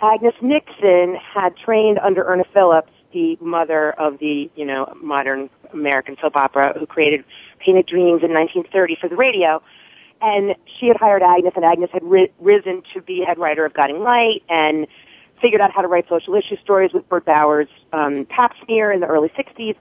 [0.00, 6.16] Agnes Nixon had trained under Irna Phillips, the mother of the, you know, modern American
[6.20, 7.24] soap opera who created
[7.58, 9.62] Painted Dreams in 1930 for the radio.
[10.20, 13.74] And she had hired Agnes and Agnes had ri- risen to be head writer of
[13.74, 14.86] Guiding Light and
[15.40, 19.00] figured out how to write social issue stories with Bert Bauer's um, pap smear in
[19.00, 19.76] the early 60s.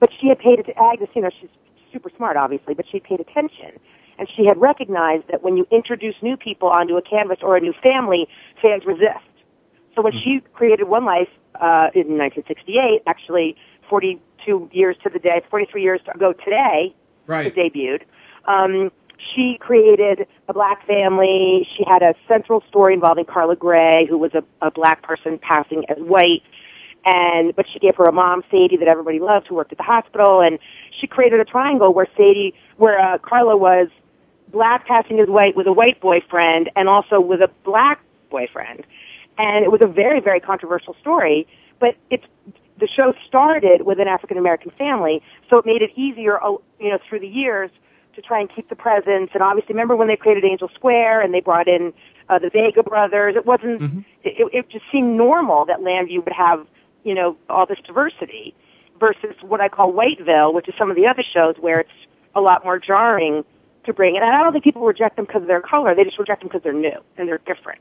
[0.00, 1.50] But she had paid it to Agnes, you know, she's
[1.92, 3.72] super smart obviously, but she paid attention.
[4.18, 7.60] And she had recognized that when you introduce new people onto a canvas or a
[7.60, 8.28] new family,
[8.60, 9.18] fans resist.
[9.94, 13.56] So when she created One Life uh, in 1968, actually
[13.88, 16.94] 42 years to the day, 43 years ago today,
[17.26, 17.46] Right.
[17.46, 18.02] it debuted.
[18.46, 18.90] Um,
[19.34, 21.68] she created a black family.
[21.76, 25.84] She had a central story involving Carla Gray, who was a, a black person passing
[25.88, 26.42] as white.
[27.08, 29.84] And but she gave her a mom, Sadie, that everybody loved, who worked at the
[29.94, 30.58] hospital, and
[30.98, 33.88] she created a triangle where Sadie, where uh, Carla was
[34.48, 37.98] black passing as white with a white boyfriend, and also with a black
[38.30, 38.80] boyfriend.
[39.38, 41.46] And it was a very, very controversial story.
[41.78, 42.26] But it's
[42.78, 46.90] the show started with an African American family, so it made it easier, uh, you
[46.90, 47.70] know, through the years
[48.16, 49.30] to try and keep the presence.
[49.32, 51.92] And obviously, remember when they created Angel Square and they brought in
[52.28, 53.36] uh, the Vega brothers?
[53.36, 53.80] It wasn't.
[54.24, 56.66] It, it just seemed normal that Llanview would have,
[57.08, 58.54] you know, all this diversity
[59.00, 61.90] versus what I call Whiteville, which is some of the other shows where it's
[62.34, 63.46] a lot more jarring
[63.84, 64.16] to bring.
[64.16, 66.48] And I don't think people reject them because of their color; they just reject them
[66.48, 67.80] because they're new and they're different.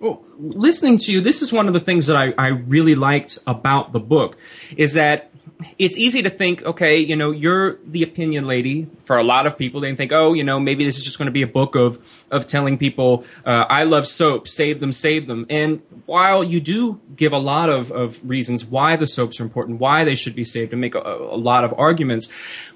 [0.00, 3.38] Well, listening to you, this is one of the things that I, I really liked
[3.46, 4.36] about the book
[4.76, 5.30] is that
[5.78, 9.56] it's easy to think, okay, you know, you're the opinion lady for a lot of
[9.56, 9.80] people.
[9.80, 11.98] They think, oh, you know, maybe this is just going to be a book of
[12.30, 15.46] of telling people, uh, I love soap, save them, save them.
[15.48, 19.80] And while you do give a lot of, of reasons why the soaps are important,
[19.80, 22.28] why they should be saved, and make a, a lot of arguments,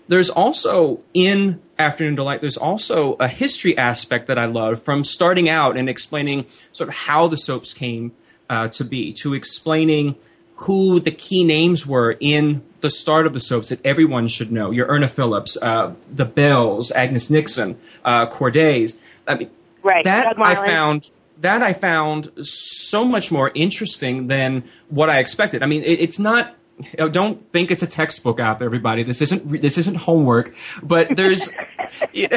[0.08, 5.48] there's also in Afternoon Delight, there's also a history aspect that I love from starting
[5.48, 8.12] out and explaining sort of how the soaps came
[8.48, 10.16] uh, to be, to explaining
[10.64, 14.70] who the key names were in the start of the soaps that everyone should know.
[14.70, 18.98] Your Irna Phillips, uh, the Bells, Agnes Nixon, uh, Cordays.
[19.26, 19.50] I mean,
[19.82, 20.04] Right.
[20.04, 21.08] that I found
[21.40, 25.62] that I found so much more interesting than what I expected.
[25.62, 26.54] I mean, it, it's not.
[26.98, 29.02] uh, Don't think it's a textbook out there, everybody.
[29.02, 30.54] This isn't this isn't homework.
[30.82, 31.50] But there's,
[32.02, 32.28] I mean,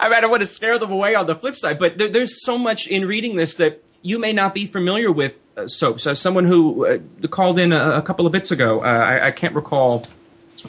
[0.00, 1.78] I don't want to scare them away on the flip side.
[1.80, 5.32] But there, there's so much in reading this that you may not be familiar with
[5.56, 6.06] uh, soaps.
[6.06, 9.30] As someone who uh, called in a, a couple of bits ago, uh, I, I
[9.30, 10.04] can't recall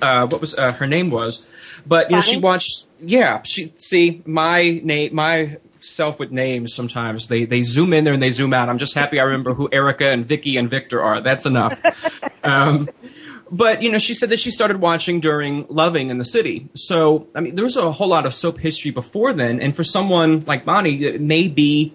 [0.01, 1.45] uh, what was uh, her name was,
[1.85, 2.87] but you know she watched.
[2.99, 6.73] Yeah, she see my name, my self with names.
[6.73, 8.69] Sometimes they they zoom in there and they zoom out.
[8.69, 11.21] I'm just happy I remember who Erica and Vicky and Victor are.
[11.21, 11.79] That's enough.
[12.43, 12.89] um,
[13.51, 16.69] but you know, she said that she started watching during Loving in the City.
[16.75, 19.83] So I mean, there was a whole lot of soap history before then, and for
[19.83, 21.93] someone like Bonnie, it may be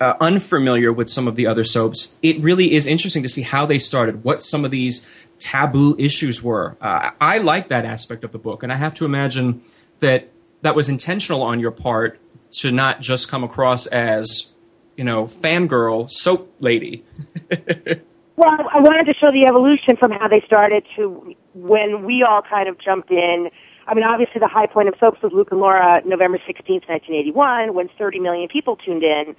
[0.00, 3.66] uh, unfamiliar with some of the other soaps, it really is interesting to see how
[3.66, 5.06] they started, what some of these
[5.38, 6.76] taboo issues were.
[6.80, 9.62] Uh, I like that aspect of the book, and I have to imagine
[10.00, 10.30] that
[10.62, 12.18] that was intentional on your part
[12.58, 14.52] to not just come across as,
[14.96, 17.04] you know, fangirl soap lady.
[18.36, 22.42] Well, I wanted to show the evolution from how they started to when we all
[22.42, 23.48] kind of jumped in.
[23.86, 27.72] I mean, obviously the high point of soaps was Luke and Laura, November 16th, 1981,
[27.72, 29.34] when 30 million people tuned in.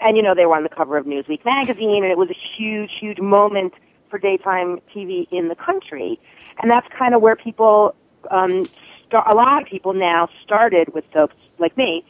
[0.00, 2.34] And, you know, they were on the cover of Newsweek magazine, and it was a
[2.56, 3.74] huge, huge moment
[4.10, 6.18] for daytime TV in the country.
[6.62, 7.94] And that's kind of where people,
[8.30, 8.64] um,
[9.06, 12.04] start, a lot of people now started with soaps like me.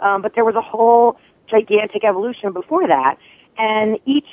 [0.00, 3.18] Um, but there was a whole gigantic evolution before that.
[3.56, 4.28] And each,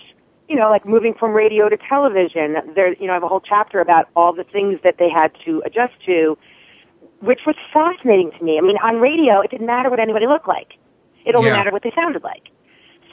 [0.49, 3.39] you know, like moving from radio to television, there, you know, I have a whole
[3.41, 6.37] chapter about all the things that they had to adjust to,
[7.19, 8.57] which was fascinating to me.
[8.57, 10.73] I mean, on radio, it didn't matter what anybody looked like.
[11.25, 11.57] It only Yeah.
[11.57, 12.49] mattered what they sounded like.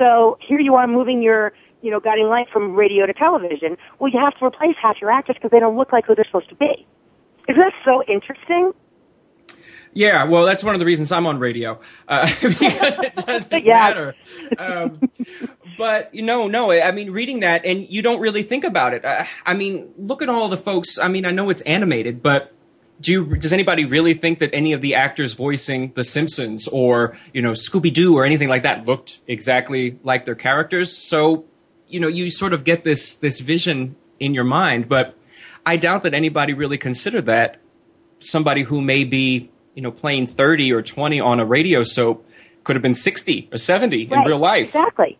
[0.02, 3.76] So here you are moving your, you know, guiding light from radio to television.
[4.00, 6.24] Well, you have to replace half your actors because they don't look like who they're
[6.24, 6.84] supposed to be.
[7.48, 8.72] Isn't that so interesting?
[9.94, 13.74] Yeah, well, that's one of the reasons I'm on radio uh, because it doesn't Yeah.
[13.74, 14.14] matter.
[14.58, 15.00] Um,
[15.78, 19.04] but you know, no, I mean, reading that and you don't really think about it.
[19.04, 20.98] Uh, I mean, look at all the folks.
[20.98, 22.52] I mean, I know it's animated, but
[23.02, 27.18] do you, does anybody really think that any of the actors voicing The Simpsons or
[27.32, 30.96] you know Scooby Doo or anything like that looked exactly like their characters?
[30.96, 31.44] So
[31.92, 35.14] you know, you sort of get this this vision in your mind, but
[35.66, 37.58] I doubt that anybody really considered that
[38.18, 42.26] somebody who may be, you know, playing 30 or 20 on a radio soap
[42.64, 44.68] could have been 60 or 70 in real life.
[44.68, 45.18] Exactly.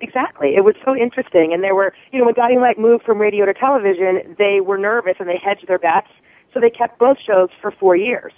[0.00, 0.56] Exactly.
[0.56, 1.52] It was so interesting.
[1.52, 4.78] And there were, you know, when Guiding Light moved from radio to television, they were
[4.78, 6.08] nervous and they hedged their bets.
[6.52, 8.32] So they kept both shows for four years.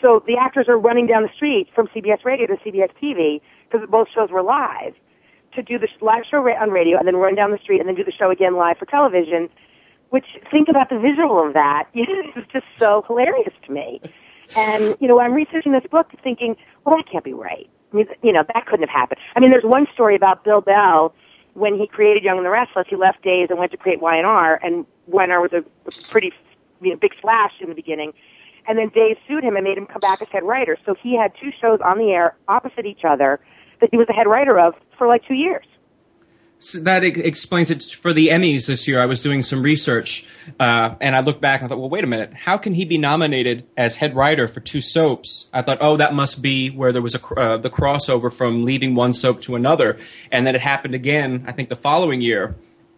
[0.00, 3.40] So the actors are running down the street from CBS Radio to CBS TV
[3.70, 4.94] because both shows were live
[5.54, 7.94] to do the live show on radio and then run down the street and then
[7.94, 9.48] do the show again live for television.
[10.10, 11.88] Which think about the visual of that.
[11.94, 14.00] it's just so hilarious to me.
[14.54, 17.68] And you know, I'm researching this book, thinking, well, that can't be right.
[17.92, 19.20] I mean, you know, that couldn't have happened.
[19.34, 21.14] I mean, there's one story about Bill Bell
[21.54, 22.86] when he created Young and the Restless.
[22.88, 25.64] He left Days and went to create Y&R, and Y&R was a
[26.10, 26.32] pretty
[26.80, 28.12] you know, big splash in the beginning.
[28.68, 30.76] And then Days sued him and made him come back as head writer.
[30.84, 33.40] So he had two shows on the air opposite each other
[33.80, 35.64] that he was the head writer of for like two years.
[36.58, 39.00] So that explains it for the Emmys this year.
[39.00, 40.26] I was doing some research,
[40.58, 42.32] uh, and I looked back and I thought, well, wait a minute.
[42.32, 45.50] How can he be nominated as head writer for two soaps?
[45.52, 48.94] I thought, oh, that must be where there was a uh, the crossover from leaving
[48.94, 50.00] one soap to another,
[50.32, 51.44] and then it happened again.
[51.46, 52.56] I think the following year.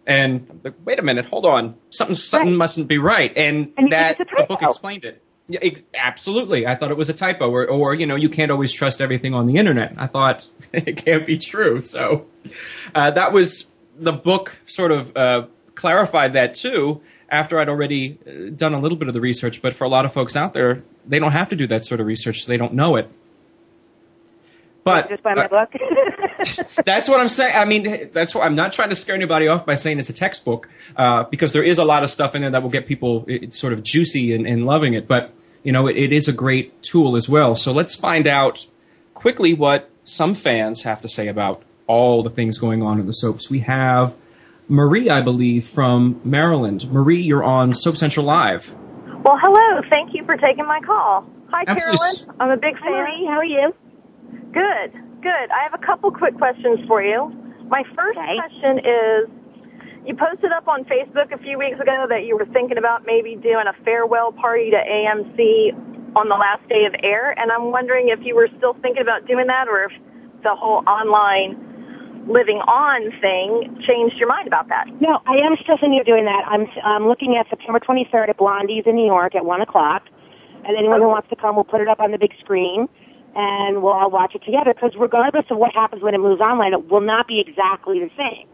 [0.09, 2.57] And like, wait a minute, hold on, something something Right.
[2.57, 5.21] mustn't be right, and, And that the book explained it.
[5.47, 6.65] Yeah, ex- absolutely.
[6.67, 9.33] I thought it was a typo, or, or you know, you can't always trust everything
[9.35, 9.93] on the internet.
[9.97, 11.81] I thought it can't be true.
[11.83, 12.25] So
[12.95, 14.57] uh, that was the book.
[14.67, 15.45] Sort of uh,
[15.75, 17.01] clarified that too.
[17.29, 20.05] After I'd already uh, done a little bit of the research, but for a lot
[20.05, 22.43] of folks out there, they don't have to do that sort of research.
[22.43, 23.07] So they don't know it.
[24.83, 25.69] But Just buy my uh, book.
[26.85, 27.55] that's what I'm saying.
[27.55, 30.13] I mean, that's why I'm not trying to scare anybody off by saying it's a
[30.13, 33.25] textbook, uh, because there is a lot of stuff in there that will get people
[33.27, 35.07] it's sort of juicy and, and loving it.
[35.07, 37.55] But you know, it, it is a great tool as well.
[37.55, 38.65] So let's find out
[39.13, 43.13] quickly what some fans have to say about all the things going on in the
[43.13, 43.49] soaps.
[43.49, 44.17] We have
[44.67, 46.91] Marie, I believe, from Maryland.
[46.91, 48.73] Marie, you're on Soap Central Live.
[49.23, 49.81] Well, hello.
[49.89, 51.25] Thank you for taking my call.
[51.51, 51.97] Hi, Absolutely.
[51.97, 52.35] Carolyn.
[52.39, 52.93] I'm a big fan.
[52.93, 53.73] Hi, how are you?
[54.53, 55.51] Good, good.
[55.51, 57.31] I have a couple quick questions for you.
[57.67, 58.37] My first Okay.
[58.37, 59.29] question is
[60.05, 63.35] you posted up on Facebook a few weeks ago that you were thinking about maybe
[63.35, 65.73] doing a farewell party to AMC
[66.15, 69.27] on the last day of air, and I'm wondering if you were still thinking about
[69.27, 69.91] doing that or if
[70.41, 74.87] the whole online living on thing changed your mind about that.
[74.99, 76.43] No, I am still thinking of doing that.
[76.47, 80.03] I'm, I'm looking at September 23rd at Blondie's in New York at 1 o'clock.
[80.65, 81.09] And anyone who oh.
[81.09, 82.87] wants to come, we'll put it up on the big screen
[83.35, 86.73] and we'll all watch it together because regardless of what happens when it moves online,
[86.73, 88.47] it will not be exactly the same.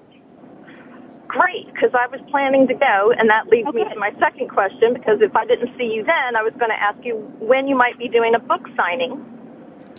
[1.28, 3.84] Great, because I was planning to go, and that leads okay.
[3.84, 4.94] me to my second question.
[4.94, 7.76] Because if I didn't see you then, I was going to ask you when you
[7.76, 9.14] might be doing a book signing.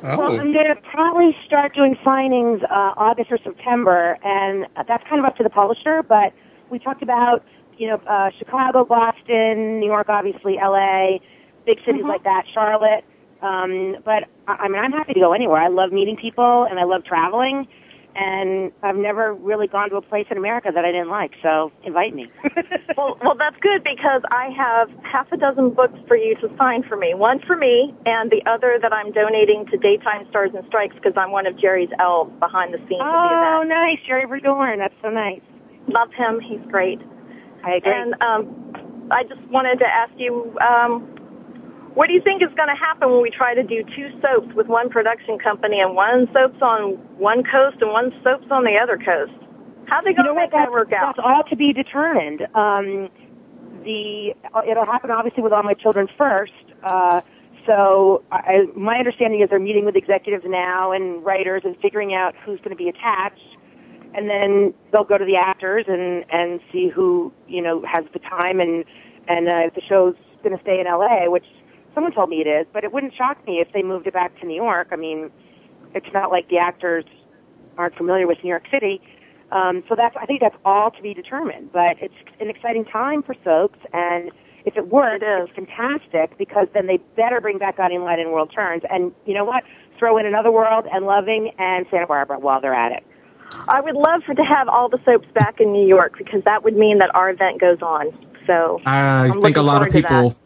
[0.02, 0.18] Oh.
[0.18, 5.18] Well, I'm going to probably start doing signings uh, August or September, and that's kind
[5.18, 6.02] of up to the publisher.
[6.02, 6.32] But
[6.70, 7.44] we talked about,
[7.76, 11.20] you know, uh, Chicago, Boston, New York, obviously, L.A.,
[11.64, 12.08] big cities mm-hmm.
[12.08, 13.04] like that, Charlotte.
[13.42, 15.60] Um, but I mean, I'm happy to go anywhere.
[15.60, 17.68] I love meeting people, and I love traveling
[18.16, 21.32] and I've never really gone to a place in America that I didn't like.
[21.42, 22.28] So invite me.
[22.96, 26.82] well, well, that's good because I have half a dozen books for you to sign
[26.82, 27.12] for me.
[27.14, 31.12] One for me, and the other that I'm donating to Daytime Stars and Strikes because
[31.16, 33.02] I'm one of Jerry's elves behind the scenes.
[33.02, 34.78] Oh, nice, Jerry ver Dorn.
[34.78, 35.42] That's so nice.
[35.88, 36.40] Love him.
[36.40, 37.00] He's great.
[37.64, 37.92] I agree.
[37.92, 40.56] And um, I just wanted to ask you.
[40.60, 41.12] Um,
[41.96, 44.54] what do you think is going to happen when we try to do two soaps
[44.54, 48.76] with one production company and one soap's on one coast and one soap's on the
[48.76, 49.32] other coast?
[49.86, 51.16] How are they going you know to make that work out?
[51.16, 52.42] That's all to be determined.
[52.54, 53.08] Um,
[53.82, 54.34] the
[54.68, 56.52] it'll happen obviously with all my children first.
[56.82, 57.22] Uh,
[57.64, 62.34] so I, my understanding is they're meeting with executives now and writers and figuring out
[62.44, 63.56] who's going to be attached,
[64.14, 68.18] and then they'll go to the actors and and see who you know has the
[68.18, 68.84] time and
[69.28, 71.46] and uh, if the show's going to stay in LA, which
[71.96, 74.38] Someone told me it is, but it wouldn't shock me if they moved it back
[74.40, 74.88] to New York.
[74.92, 75.30] I mean,
[75.94, 77.06] it's not like the actors
[77.78, 79.00] aren't familiar with New York City.
[79.50, 81.72] Um, so that's, I think that's all to be determined.
[81.72, 84.30] But it's an exciting time for soaps, and
[84.66, 85.48] if it works, it is.
[85.48, 88.82] it's fantastic because then they better bring back Guiding Light and World Turns.
[88.90, 89.64] And you know what?
[89.98, 93.06] Throw in Another World and Loving and Santa Barbara while they're at it.
[93.68, 96.62] I would love for to have all the soaps back in New York because that
[96.62, 98.12] would mean that our event goes on.
[98.46, 100.36] So I I'm think a lot of people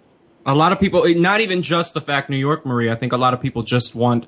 [0.46, 2.90] a lot of people, not even just the fact New York, Marie.
[2.90, 4.26] I think a lot of people just want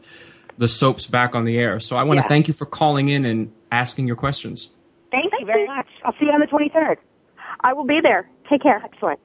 [0.58, 1.80] the soaps back on the air.
[1.80, 2.22] So I want yeah.
[2.22, 4.70] to thank you for calling in and asking your questions.
[5.10, 5.86] Thank, thank you very much.
[6.04, 6.96] I'll see you on the 23rd.
[7.60, 8.28] I will be there.
[8.48, 8.82] Take care.
[8.84, 9.20] Excellent.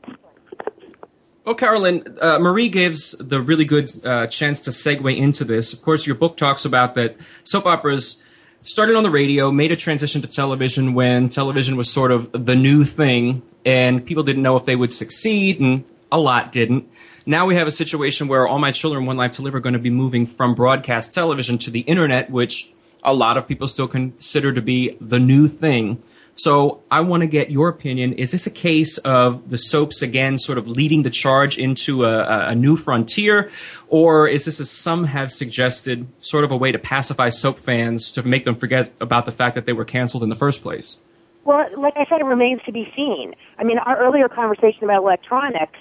[1.46, 5.72] Well, Carolyn, uh, Marie gives the really good uh, chance to segue into this.
[5.72, 7.16] Of course, your book talks about that
[7.46, 8.22] soap operas
[8.64, 12.56] started on the radio, made a transition to television when television was sort of the
[12.56, 16.90] new thing, and people didn't know if they would succeed, and a lot didn't.
[17.26, 19.74] Now we have a situation where All My Children, One Life to Live are going
[19.74, 22.72] to be moving from broadcast television to the internet, which
[23.04, 26.02] a lot of people still consider to be the new thing.
[26.36, 28.14] So I want to get your opinion.
[28.14, 32.50] Is this a case of the soaps again sort of leading the charge into a,
[32.50, 33.52] a new frontier?
[33.88, 38.12] Or is this, as some have suggested, sort of a way to pacify soap fans
[38.12, 41.02] to make them forget about the fact that they were canceled in the first place?
[41.44, 43.34] Well, like I said, it remains to be seen.
[43.58, 45.80] I mean, our earlier conversation about electronics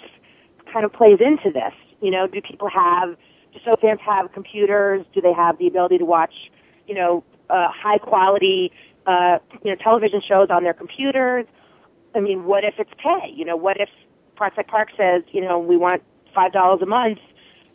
[0.73, 1.73] kind of plays into this.
[2.01, 3.17] You know, do people have,
[3.53, 5.05] do soap fans have computers?
[5.15, 6.35] Do they have the ability to watch,
[6.87, 8.73] you know, uh, high quality,
[9.07, 11.47] uh, you know, television shows on their computers?
[12.15, 13.33] I mean, what if it's pay?
[13.35, 13.89] You know, what if
[14.37, 16.03] Prospect Park says, you know, we want
[16.35, 17.19] five dollars a month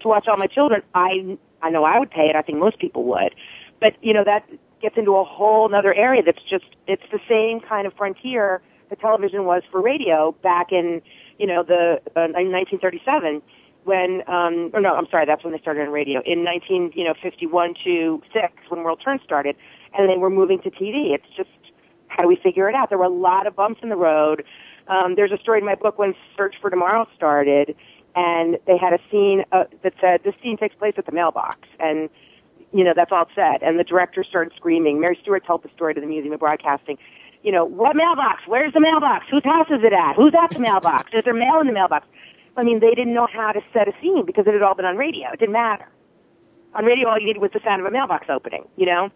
[0.01, 0.81] to watch all my children?
[0.93, 2.35] I I know I would pay it.
[2.35, 3.35] I think most people would,
[3.79, 4.47] but you know that
[4.81, 6.23] gets into a whole other area.
[6.23, 11.01] That's just it's the same kind of frontier that television was for radio back in
[11.41, 13.41] you know, the uh, in 1937
[13.83, 16.21] when, um, or no, I'm sorry, that's when they started on radio.
[16.23, 19.55] In 19, you know, 51 to 6 when World Turn started,
[19.97, 21.15] and they were moving to TV.
[21.15, 21.49] It's just,
[22.07, 22.89] how do we figure it out?
[22.89, 24.43] There were a lot of bumps in the road.
[24.87, 27.75] Um, there's a story in my book when Search for Tomorrow started,
[28.15, 31.59] and they had a scene uh, that said, this scene takes place at the mailbox,
[31.79, 32.07] and
[32.73, 33.63] you know, that's all it said.
[33.63, 35.01] And the director started screaming.
[35.01, 36.97] Mary Stuart told the story to the Museum of Broadcasting
[37.43, 38.43] you know, what mailbox?
[38.47, 39.25] Where's the mailbox?
[39.29, 40.15] Whose house is it at?
[40.15, 41.11] Who's at the mailbox?
[41.13, 42.07] Is there mail in the mailbox?
[42.57, 44.85] I mean, they didn't know how to set a scene because it had all been
[44.85, 45.31] on radio.
[45.31, 45.87] It didn't matter.
[46.75, 49.09] On radio, all you needed was the sound of a mailbox opening, you know?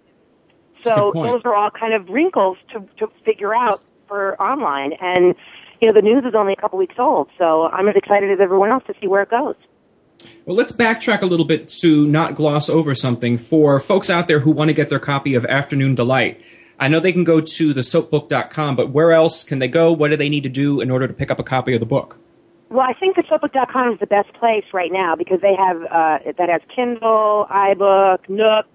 [0.77, 4.93] So those are all kind of wrinkles to, to figure out for online.
[4.93, 5.35] And,
[5.79, 8.39] you know, the news is only a couple weeks old, so I'm as excited as
[8.41, 9.55] everyone else to see where it goes.
[10.45, 14.39] Well, let's backtrack a little bit to not gloss over something for folks out there
[14.39, 16.41] who want to get their copy of Afternoon Delight.
[16.79, 19.91] I know they can go to the soapbook.com, but where else can they go?
[19.91, 21.85] What do they need to do in order to pick up a copy of the
[21.85, 22.17] book?
[22.69, 26.19] Well, I think the soapbook.com is the best place right now because they have uh,
[26.37, 28.65] that has Kindle, iBook, Nook,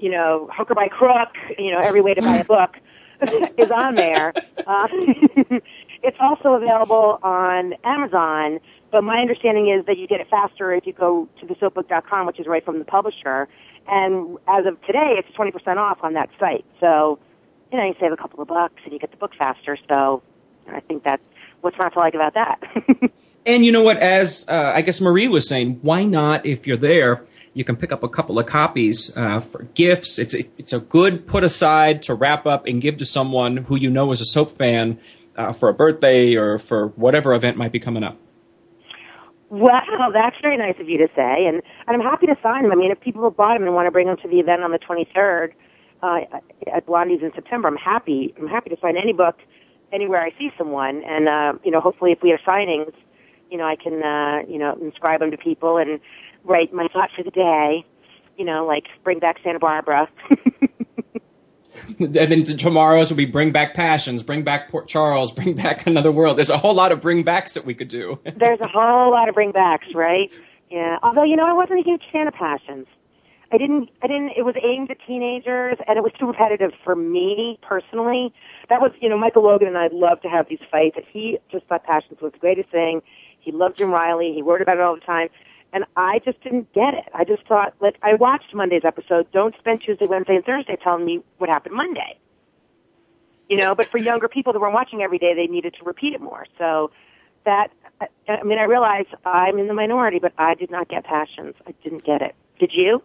[0.00, 1.28] you know, Hooker by Crook,
[1.58, 2.76] you know, every way to buy a book
[3.58, 4.32] is on there.
[4.66, 4.88] Uh,
[6.02, 8.58] it's also available on Amazon,
[8.90, 12.26] but my understanding is that you get it faster if you go to the soapbook.com,
[12.26, 13.48] which is right from the publisher
[13.88, 16.64] And as of today, it's 20% off on that site.
[16.80, 17.18] So,
[17.72, 19.78] you know, you save a couple of bucks and you get the book faster.
[19.88, 20.22] So
[20.70, 21.22] I think that's
[21.60, 22.60] what's not to like about that.
[23.46, 23.96] and you know what?
[23.96, 27.24] As uh, I guess Marie was saying, why not, if you're there,
[27.54, 30.18] you can pick up a couple of copies uh, for gifts.
[30.18, 33.90] It's it's a good put aside to wrap up and give to someone who you
[33.90, 35.00] know is a soap fan
[35.36, 38.18] uh, for a birthday or for whatever event might be coming up.
[39.50, 42.72] Wow, that's very nice of you to say, and, and I'm happy to sign them.
[42.72, 44.62] I mean, if people have bought them and want to bring them to the event
[44.62, 45.52] on the 23rd
[46.02, 46.20] uh,
[46.70, 48.34] at Blondie's in September, I'm happy.
[48.38, 49.38] I'm happy to sign any book
[49.90, 52.92] anywhere I see someone, and uh, you know, hopefully, if we have signings,
[53.50, 55.98] you know, I can uh, you know inscribe them to people and
[56.44, 57.86] write my thought for the day.
[58.36, 60.08] You know, like bring back Santa Barbara.
[62.00, 66.12] and then tomorrow's will be bring back passions, bring back Port Charles, bring back another
[66.12, 66.36] world.
[66.36, 68.20] There's a whole lot of bring backs that we could do.
[68.36, 70.30] There's a whole lot of bring backs, right?
[70.70, 70.98] Yeah.
[71.02, 72.86] Although you know, I wasn't a huge fan of passions.
[73.50, 73.90] I didn't.
[74.02, 74.32] I didn't.
[74.36, 78.32] It was aimed at teenagers, and it was too repetitive for me personally.
[78.68, 80.98] That was, you know, Michael Logan and I'd love to have these fights.
[81.10, 83.00] He just thought passions was the greatest thing.
[83.40, 84.34] He loved Jim Reilly.
[84.34, 85.28] He wrote about it all the time.
[85.72, 87.04] And I just didn't get it.
[87.14, 89.30] I just thought, like, I watched Monday's episode.
[89.32, 92.18] Don't spend Tuesday, Wednesday, and Thursday telling me what happened Monday.
[93.50, 96.14] You know, but for younger people that weren't watching every day, they needed to repeat
[96.14, 96.46] it more.
[96.58, 96.90] So
[97.44, 97.70] that,
[98.28, 101.54] I mean, I realize I'm in the minority, but I did not get passions.
[101.66, 102.34] I didn't get it.
[102.58, 103.02] Did you?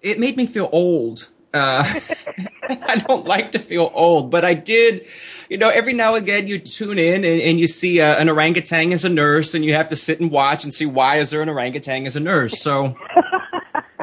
[0.00, 1.28] It made me feel old.
[1.52, 2.00] Uh,
[2.68, 5.06] I don't like to feel old, but I did,
[5.48, 8.28] you know, every now and again you tune in and, and you see uh, an
[8.28, 11.30] orangutan as a nurse and you have to sit and watch and see why is
[11.30, 12.60] there an orangutan as a nurse.
[12.62, 12.96] So.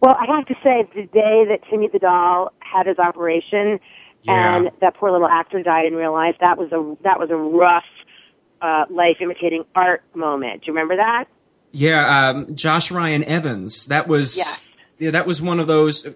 [0.00, 3.80] well, I have to say the day that Timmy the doll had his operation
[4.22, 4.56] yeah.
[4.56, 7.36] and that poor little actor died in real life, that was a, that was a
[7.36, 7.84] rough,
[8.60, 10.62] uh, life imitating art moment.
[10.62, 11.26] Do you remember that?
[11.72, 13.86] Yeah, um, Josh Ryan Evans.
[13.86, 14.62] That was yes.
[14.98, 16.06] yeah, that was one of those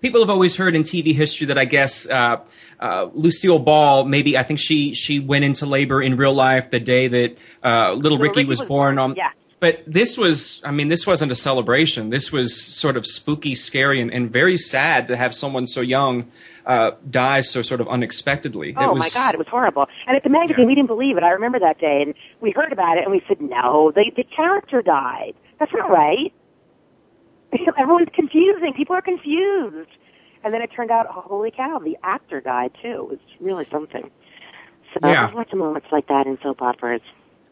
[0.00, 2.40] people have always heard in TV history that I guess uh,
[2.78, 6.80] uh, Lucille Ball, maybe I think she she went into labor in real life the
[6.80, 8.98] day that uh, little, little Ricky, Ricky, was, was born.
[8.98, 9.30] On, yeah.
[9.60, 12.08] But this was, I mean, this wasn't a celebration.
[12.08, 16.32] This was sort of spooky, scary, and, and very sad to have someone so young
[16.64, 18.74] uh, die so sort of unexpectedly.
[18.76, 19.86] Oh was, my God, it was horrible.
[20.06, 20.66] And at the magazine, yeah.
[20.66, 21.22] we didn't believe it.
[21.22, 24.24] I remember that day, and we heard about it, and we said, "No, the the
[24.24, 25.34] character died.
[25.58, 26.32] That's not right."
[27.78, 28.72] Everyone's confusing.
[28.74, 29.90] People are confused.
[30.42, 32.88] And then it turned out, oh, holy cow, the actor died too.
[32.88, 34.10] It was really something.
[34.94, 35.26] So yeah.
[35.26, 37.02] there's lots of moments like that in soap operas.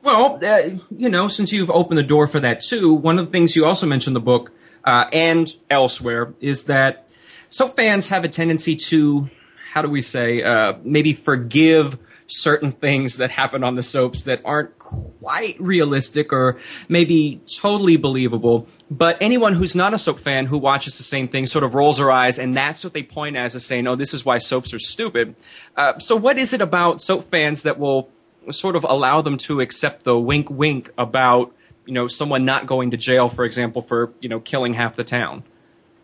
[0.03, 3.33] Well, uh, you know, since you've opened the door for that too, one of the
[3.33, 4.53] things you also mentioned in the book
[4.85, 7.09] uh, and elsewhere is that
[7.51, 9.29] soap fans have a tendency to,
[9.73, 14.41] how do we say, uh, maybe forgive certain things that happen on the soaps that
[14.45, 16.59] aren't quite realistic or
[16.89, 18.69] maybe totally believable.
[18.91, 21.99] But anyone who's not a soap fan who watches the same thing sort of rolls
[21.99, 24.73] their eyes, and that's what they point as as saying, "Oh, this is why soaps
[24.73, 25.35] are stupid."
[25.77, 28.09] Uh, so, what is it about soap fans that will
[28.51, 31.53] sort of allow them to accept the wink, wink about
[31.85, 35.05] you know someone not going to jail, for example, for you know killing half the
[35.05, 35.45] town?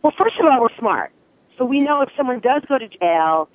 [0.02, 1.12] Well, first of all, we're smart,
[1.56, 3.48] so we know if someone does go to jail,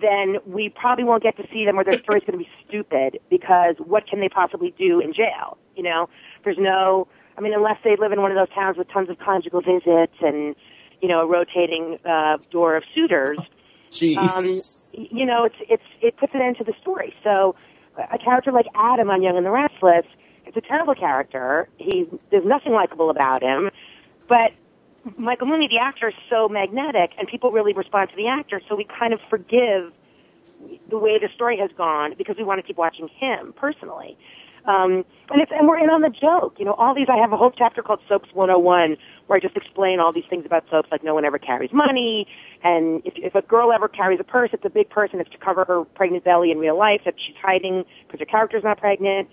[0.00, 3.20] then we probably won't get to see them or their story's going to be stupid
[3.30, 5.58] because what can they possibly do in jail?
[5.76, 6.08] You know,
[6.44, 7.06] there's no,
[7.38, 10.14] I mean, unless they live in one of those towns with tons of conjugal visits
[10.20, 10.54] and,
[11.00, 13.38] you know, a rotating uh, door of suitors.
[13.90, 14.16] Jeez.
[14.16, 17.14] Um, you know, it's, it's, it puts an end to the story.
[17.22, 17.54] So
[17.96, 20.06] a character like Adam on Young and the Restless,
[20.46, 21.68] it's a terrible character.
[21.78, 23.70] He, there's nothing likable about him,
[24.28, 24.52] but
[25.16, 28.60] Michael Muhney, the actor, is so magnetic, and people really respond to the actor.
[28.68, 29.92] So we kind of forgive
[30.88, 34.16] the way the story has gone because we want to keep watching him personally.
[34.66, 36.56] Um, and it's and we're in on the joke.
[36.58, 37.08] You know, all these.
[37.10, 38.96] I have a whole chapter called Soaps 101
[39.26, 42.26] where I just explain all these things about soaps, like no one ever carries money,
[42.62, 45.30] and if, if a girl ever carries a purse, it's a big purse, and it's
[45.30, 48.78] to cover her pregnant belly in real life that she's hiding because her character's not
[48.78, 49.28] pregnant.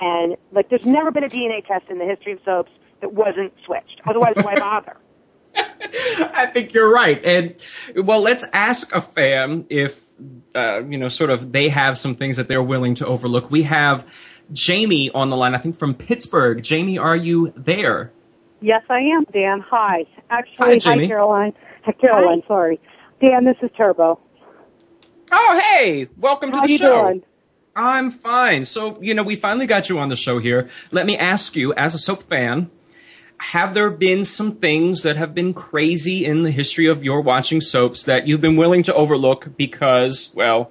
[0.00, 2.70] And like, there's never been a DNA test in the history of soaps
[3.00, 4.00] that wasn't switched.
[4.06, 4.96] Otherwise, why bother?
[6.34, 7.22] I think you're right.
[7.24, 7.54] And
[7.94, 10.06] well, let's ask a fan if
[10.54, 13.50] uh, you know, sort of, they have some things that they're willing to overlook.
[13.50, 14.06] We have
[14.52, 16.62] Jamie on the line, I think from Pittsburgh.
[16.62, 18.12] Jamie, are you there?
[18.60, 19.60] Yes, I am, Dan.
[19.68, 20.06] Hi.
[20.30, 21.04] Actually, hi, Jamie.
[21.04, 21.52] hi Caroline.
[21.84, 22.40] Hi, Caroline.
[22.42, 22.48] Hi.
[22.48, 22.80] Sorry,
[23.20, 23.44] Dan.
[23.44, 24.18] This is Turbo.
[25.30, 26.08] Oh, hey!
[26.16, 27.02] Welcome How to the you show.
[27.02, 27.22] Doing?
[27.74, 28.64] I'm fine.
[28.64, 30.70] So, you know, we finally got you on the show here.
[30.90, 32.70] Let me ask you, as a soap fan,
[33.38, 37.60] have there been some things that have been crazy in the history of your watching
[37.60, 40.70] soaps that you've been willing to overlook because, well,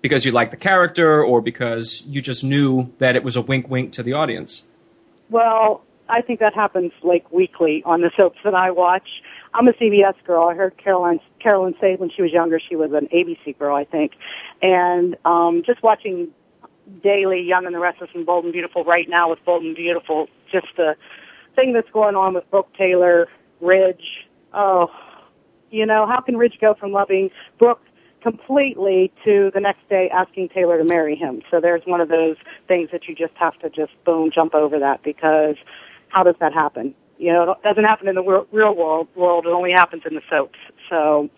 [0.00, 3.68] because you like the character or because you just knew that it was a wink
[3.68, 4.66] wink to the audience?
[5.30, 9.08] Well, I think that happens like weekly on the soaps that I watch.
[9.52, 10.48] I'm a CBS girl.
[10.48, 13.84] I heard Caroline Carolyn say when she was younger she was an ABC girl, I
[13.84, 14.12] think,
[14.62, 16.28] and um, just watching
[17.02, 20.28] daily Young and the Restless and Bold and Beautiful right now with Bold and Beautiful,
[20.52, 20.96] just the
[21.56, 23.28] thing that's going on with Brooke Taylor,
[23.60, 24.28] Ridge.
[24.52, 24.90] Oh,
[25.70, 27.82] you know, how can Ridge go from loving Brooke
[28.22, 31.42] completely to the next day asking Taylor to marry him?
[31.50, 32.36] So there's one of those
[32.68, 35.56] things that you just have to just boom jump over that because
[36.08, 36.94] how does that happen?
[37.18, 39.08] You know, it doesn't happen in the real world.
[39.14, 40.58] World it only happens in the soaps.
[40.88, 41.30] So,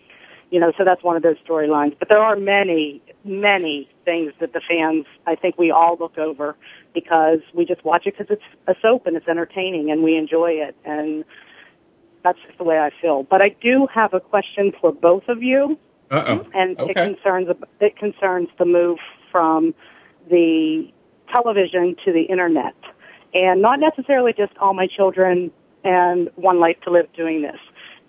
[0.51, 1.97] you know, so that's one of those storylines.
[1.97, 6.55] But there are many, many things that the fans, I think, we all look over
[6.93, 10.51] because we just watch it because it's a soap and it's entertaining and we enjoy
[10.51, 11.23] it and
[12.23, 13.23] that's just the way I feel.
[13.23, 15.77] But I do have a question for both of you.
[16.11, 16.45] Uh-oh.
[16.53, 16.91] And okay.
[16.91, 17.47] it concerns
[17.79, 18.97] it concerns the move
[19.31, 19.75] from
[20.29, 20.91] the
[21.31, 22.75] television to the internet,
[23.33, 25.51] and not necessarily just all my children
[25.83, 27.59] and One Life to Live doing this.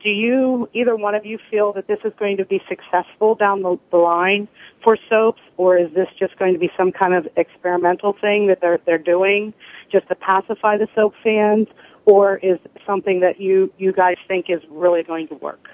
[0.03, 3.62] Do you, either one of you, feel that this is going to be successful down
[3.62, 4.48] the, the line
[4.82, 8.62] for soaps, or is this just going to be some kind of experimental thing that
[8.62, 9.53] they're they're doing
[9.92, 11.68] just to pacify the soap fans,
[12.07, 15.68] or is something that you you guys think is really going to work?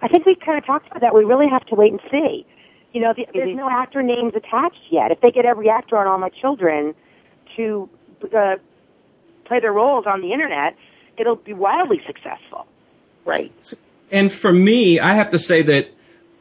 [0.00, 1.14] I think we kind of talked about that.
[1.14, 2.46] We really have to wait and see.
[2.94, 3.56] You know, the, there's Mhm.
[3.56, 5.10] no actor names attached yet.
[5.10, 6.94] If they get every actor on All My Children
[7.56, 7.88] to
[8.34, 8.56] uh,
[9.44, 10.76] play their roles on the internet,
[11.18, 12.66] it'll be wildly successful.
[13.24, 13.74] Right.
[14.10, 15.90] And for me, I have to say that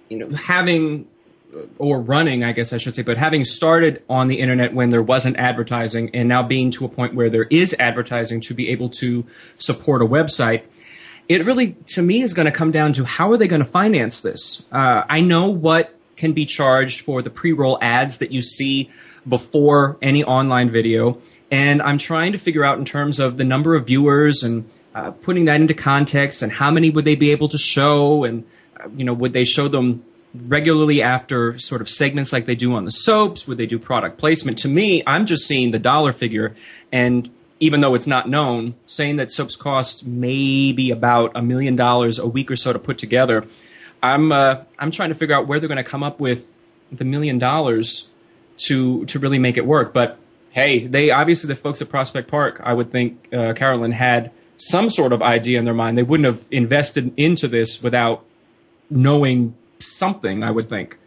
[0.10, 1.08] you know having
[1.78, 5.02] or running, I guess I should say, but having started on the internet when there
[5.02, 8.90] wasn't advertising, and now being to a point where there is advertising to be able
[8.90, 9.26] to
[9.58, 10.64] support a website.
[11.30, 13.70] It really, to me, is going to come down to how are they going to
[13.70, 14.66] finance this?
[14.72, 18.90] Uh, I know what can be charged for the pre-roll ads that you see
[19.28, 23.76] before any online video, and I'm trying to figure out in terms of the number
[23.76, 27.50] of viewers and uh, putting that into context and how many would they be able
[27.50, 28.44] to show and
[28.80, 32.74] uh, you know would they show them regularly after sort of segments like they do
[32.74, 33.48] on the soaps?
[33.48, 34.58] Would they do product placement?
[34.60, 36.56] To me i'm just seeing the dollar figure
[36.92, 37.30] and
[37.60, 42.28] even though it's not known saying that soaps cost maybe about a million dollars a
[42.28, 43.46] week or so to put together
[44.02, 46.46] i'm uh, i'm trying to figure out where they're going to come up with
[46.92, 48.10] the million dollars
[48.58, 49.94] to to really make it work.
[49.94, 50.18] But
[50.52, 54.32] hey they obviously the folks at prospect park i would think uh, carolyn had
[54.70, 55.98] some sort of idea in their mind.
[55.98, 58.24] They wouldn't have invested into this without
[58.90, 60.98] knowing something, I would think.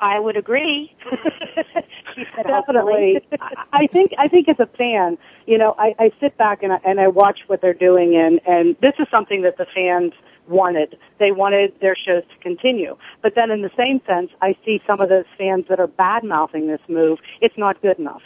[0.00, 0.94] I would agree.
[2.42, 3.20] Definitely.
[3.40, 6.72] I- I think I think as a fan, you know, I, I sit back and
[6.72, 10.12] I, and I watch what they're doing, and and this is something that the fans
[10.48, 10.98] wanted.
[11.18, 12.96] They wanted their shows to continue.
[13.22, 16.24] But then, in the same sense, I see some of those fans that are bad
[16.24, 17.18] mouthing this move.
[17.40, 18.22] It's not good enough,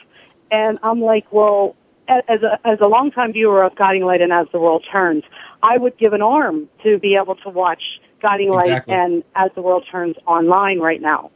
[0.50, 4.32] and I'm like, well, a- as a as a longtime viewer of Guiding Light and
[4.32, 5.24] As the World Turns,
[5.62, 7.82] I would give an arm to be able to watch
[8.20, 8.94] Guiding Light Exactly.
[8.94, 11.30] and As the World Turns online right now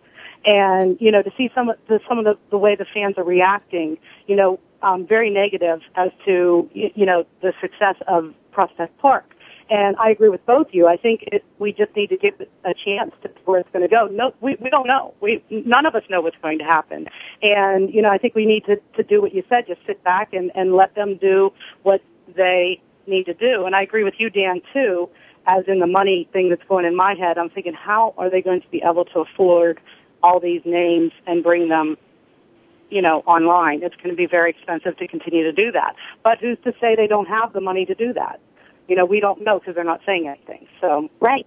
[0.45, 3.15] and you know to see some of the some of the, the way the fans
[3.19, 8.35] are reacting, you know, um, very negative as to y- you know the success of
[8.53, 9.35] Prospect Park.
[9.71, 10.87] And I agree with both of you.
[10.87, 13.89] I think it, we just need to give a chance to where it's going to
[13.89, 14.07] go.
[14.07, 15.15] No, we, we don't know.
[15.21, 17.07] We none of us know what's going to happen.
[17.43, 19.67] And you know, I think we need to to do what you said.
[19.67, 21.53] Just sit back and and let them do
[21.83, 22.03] what
[22.35, 23.67] they need to do.
[23.67, 25.09] And I agree with you, Dan, too.
[25.47, 28.43] As in the money thing that's going in my head, I'm thinking, how are they
[28.43, 29.81] going to be able to afford
[30.23, 31.97] all these names and bring them,
[32.91, 33.83] you know, online?
[33.83, 35.97] It's going to be very expensive to continue to do that.
[36.23, 38.41] But who's to say they don't have the money to do that?
[38.89, 40.67] You know, we don't know because they're not saying anything.
[40.81, 41.47] So, right.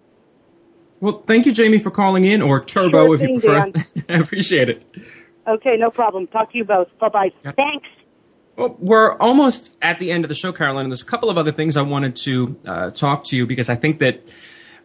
[0.99, 3.71] Well, thank you, Jamie, for calling in, or Turbo Sure if you prefer.
[4.09, 4.85] I appreciate it.
[5.47, 6.27] Okay, no problem.
[6.27, 6.87] Talk to you both.
[6.99, 7.31] Bye bye.
[7.55, 7.87] Thanks.
[8.55, 11.37] Well, we're almost at the end of the show, Carolyn, and there's a couple of
[11.37, 14.23] other things I wanted to uh, talk to you because I think that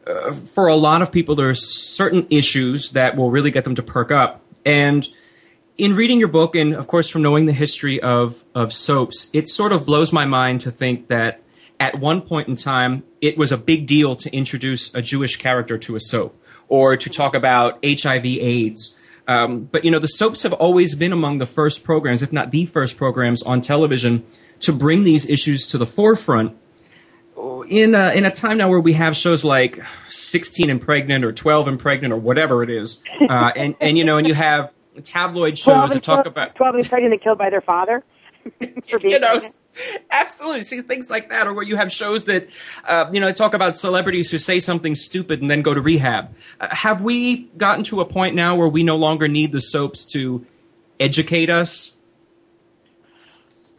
[0.07, 3.75] uh, for a lot of people, there are certain issues that will really get them
[3.75, 4.41] to perk up.
[4.65, 5.07] And
[5.77, 9.49] in reading your book, and of course from knowing the history of, of soaps, it
[9.49, 11.43] sort of blows my mind to think that
[11.79, 15.79] at one point in time, it was a big deal to introduce a Jewish character
[15.79, 18.97] to a soap or to talk about HIV/AIDS.
[19.29, 22.51] Um, but you know, the soaps have always been among the first programs, if not
[22.51, 24.25] the first programs on television,
[24.61, 26.57] to bring these issues to the forefront.
[27.69, 31.33] In a, in a time now where we have shows like 16 and Pregnant or
[31.33, 34.73] 12 and Pregnant or whatever it is, uh, and and you know, and you have
[35.03, 38.05] tabloid shows that talk twelve, about twelve and pregnant and killed by their father.
[39.03, 39.41] You know,
[40.11, 40.63] absolutely.
[40.63, 42.49] See things like that, or where you have shows that,
[42.87, 46.35] uh, you know, talk about celebrities who say something stupid and then go to rehab.
[46.61, 50.05] Uh, have we gotten to a point now where we no longer need the soaps
[50.13, 50.47] to
[51.01, 51.97] educate us?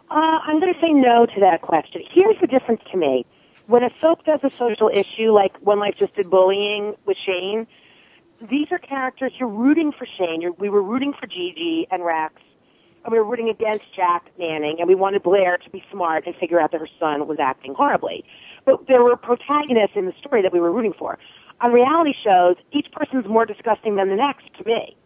[0.10, 2.02] Uh, I'm going to say no to that question.
[2.12, 3.26] Here's the difference to me.
[3.68, 7.68] when a soap does a social issue, like One Life just did bullying with Shane,
[8.50, 10.42] these are characters you're rooting for Shane.
[10.42, 12.34] You're, we were rooting for Gigi and Rex,
[13.08, 16.36] and we were rooting against Jack Manning, and we wanted Blair to be smart and
[16.36, 18.26] figure out that her son was acting horribly.
[18.66, 21.18] But there were protagonists in the story that we were rooting for.
[21.62, 24.98] On reality shows, each person's more disgusting than the next to me.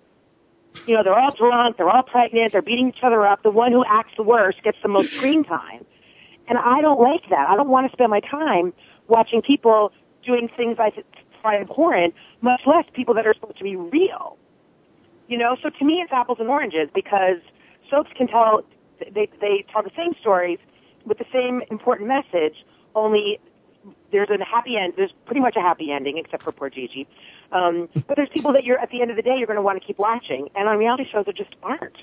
[0.88, 3.44] You know, they're all drunk, they're all pregnant, they're beating each other up.
[3.44, 5.86] The one who acts the worst gets the most screen time.
[6.48, 7.50] And I don't like that.
[7.50, 8.74] I don't want to spend my time
[9.10, 9.92] watching people
[10.26, 10.92] doing things I
[11.44, 14.38] find abhorrent, much less people that are supposed to be real.
[15.28, 17.38] You know, so to me it's apples and oranges because
[17.92, 18.64] soaps can tell,
[19.00, 20.58] they, they tell the same stories
[21.06, 22.66] with the same important message,
[22.96, 23.40] only
[24.12, 24.94] there's a happy end.
[24.96, 27.08] There's pretty much a happy ending, except for poor Gigi.
[27.52, 29.62] Um, but there's people that you're at the end of the day you're going to
[29.62, 31.98] want to keep watching, and on reality shows there just aren't.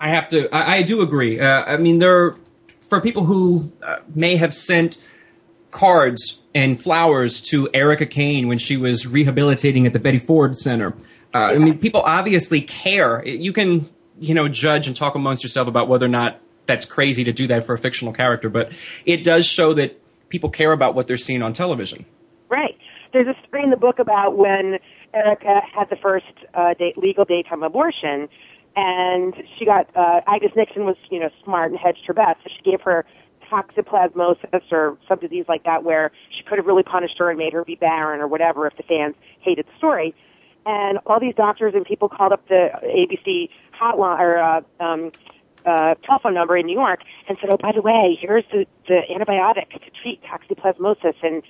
[0.00, 0.48] I have to.
[0.54, 1.40] I, I do agree.
[1.40, 2.36] Uh, I mean, there
[2.88, 4.98] for people who uh, may have sent
[5.70, 10.94] cards and flowers to Erica Kane when she was rehabilitating at the Betty Ford Center.
[11.32, 13.24] Uh, I mean, people obviously care.
[13.24, 13.88] You can,
[14.20, 17.48] you know, judge and talk amongst yourself about whether or not that's crazy to do
[17.48, 18.70] that for a fictional character, but
[19.04, 22.04] it does show that people care about what they're seeing on television.
[22.48, 22.78] Right.
[23.12, 24.78] There's a story in the book about when
[25.12, 28.28] Erica had the first uh, day, legal daytime abortion,
[28.76, 32.50] and she got uh, Agnes Nixon was you know smart and hedged her bets, so
[32.56, 33.04] she gave her
[33.50, 37.52] toxoplasmosis or some disease like that, where she could have really punished her and made
[37.52, 40.14] her be barren or whatever if the fans hated the story.
[40.66, 43.48] And all these doctors and people called up the ABC
[43.80, 45.12] hotline or uh, um,
[45.64, 49.02] uh, telephone number in New York and said, "Oh, by the way, here's the, the
[49.10, 51.42] antibiotic to treat toxoplasmosis, and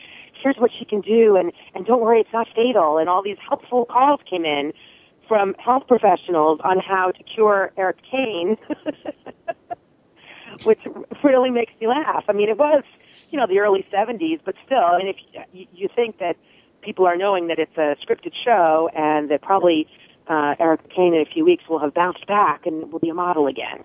[0.42, 3.38] here's what she can do, and and don't worry, it's not fatal." And all these
[3.46, 4.72] helpful calls came in
[5.28, 8.56] from health professionals on how to cure Erica Kane,
[10.64, 10.80] which
[11.22, 12.24] really makes me laugh.
[12.28, 12.82] I mean, it was
[13.30, 15.16] you know the early '70s, but still, I mean, if
[15.52, 16.36] you, you think that
[16.82, 19.86] people are knowing that it's a scripted show and that probably
[20.30, 23.14] uh, Erica Kane in a few weeks will have bounced back and will be a
[23.14, 23.82] model again.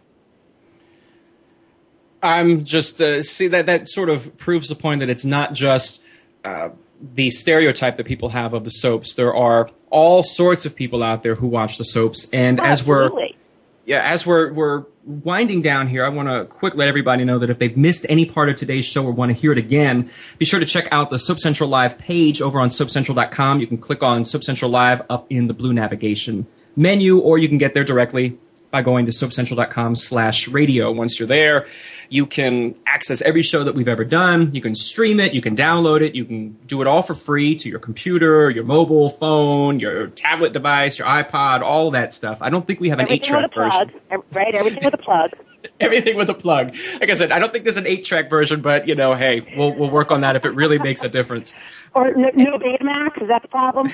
[2.21, 6.01] I'm just uh, see that that sort of proves the point that it's not just
[6.43, 6.69] uh,
[7.01, 9.15] the stereotype that people have of the soaps.
[9.15, 12.85] There are all sorts of people out there who watch the soaps, and oh, as
[12.85, 13.34] we're absolutely.
[13.85, 17.49] Yeah, as we're we're winding down here, I want to quick let everybody know that
[17.49, 20.09] if they've missed any part of today's show or want to hear it again,
[20.39, 23.59] be sure to check out the Soap Central Live page over on SoapCentral.com.
[23.59, 27.47] You can click on Soap Central Live up in the blue navigation menu, or you
[27.47, 28.37] can get there directly
[28.75, 30.91] by going to soapcentral.com slash radio.
[30.91, 31.65] Once you're there,
[32.09, 34.53] you can access every show that we've ever done.
[34.53, 35.33] You can stream it.
[35.33, 36.13] You can download it.
[36.13, 40.51] You can do it all for free to your computer, your mobile phone, your tablet
[40.51, 42.39] device, your iPod, all that stuff.
[42.41, 43.93] I don't think we have an eight-track version.
[44.33, 44.53] Right?
[44.53, 45.31] Everything with a plug.
[45.79, 46.75] Everything with a plug.
[46.99, 49.73] Like I said, I don't think there's an eight-track version, but you know, hey, we'll
[49.73, 51.53] we'll work on that if it really makes a difference.
[51.95, 53.21] Or no, no Betamax?
[53.21, 53.93] Is that the problem?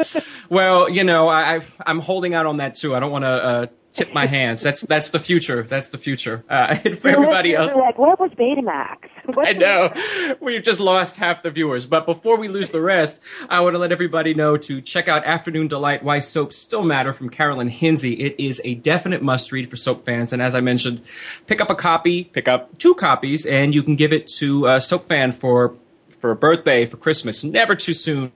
[0.48, 2.96] well, you know, I I'm holding out on that too.
[2.96, 3.28] I don't want to.
[3.28, 4.62] Uh, tip my hands.
[4.62, 5.62] That's that's the future.
[5.62, 6.44] That's the future.
[6.48, 8.96] Uh, and for everybody else, like, what was Betamax?
[9.26, 11.86] What I know we've just lost half the viewers.
[11.86, 15.24] But before we lose the rest, I want to let everybody know to check out
[15.24, 18.14] Afternoon Delight: Why Soaps Still Matter from Carolyn Hinsey.
[18.14, 20.32] It is a definite must read for soap fans.
[20.32, 21.02] And as I mentioned,
[21.46, 24.80] pick up a copy, pick up two copies, and you can give it to a
[24.80, 25.76] soap fan for
[26.18, 27.42] for a birthday, for Christmas.
[27.42, 28.32] Never too soon.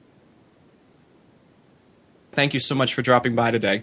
[2.32, 3.82] Thank you so much for dropping by today.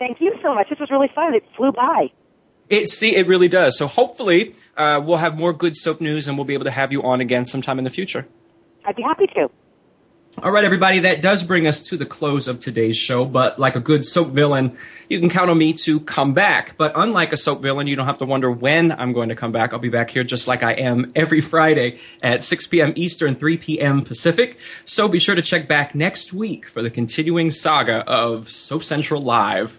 [0.00, 0.70] Thank you so much.
[0.70, 1.34] This was really fun.
[1.34, 2.10] It flew by.
[2.70, 3.76] It see it really does.
[3.76, 6.90] So hopefully uh, we'll have more good soap news and we'll be able to have
[6.90, 8.26] you on again sometime in the future.
[8.86, 9.50] I'd be happy to.
[10.42, 13.26] All right, everybody, that does bring us to the close of today's show.
[13.26, 14.78] But like a good soap villain,
[15.08, 16.76] you can count on me to come back.
[16.78, 19.52] But unlike a soap villain, you don't have to wonder when I'm going to come
[19.52, 19.74] back.
[19.74, 22.94] I'll be back here just like I am every Friday at 6 p.m.
[22.96, 24.02] Eastern, 3 p.m.
[24.02, 24.56] Pacific.
[24.86, 29.20] So be sure to check back next week for the continuing saga of Soap Central
[29.20, 29.78] Live.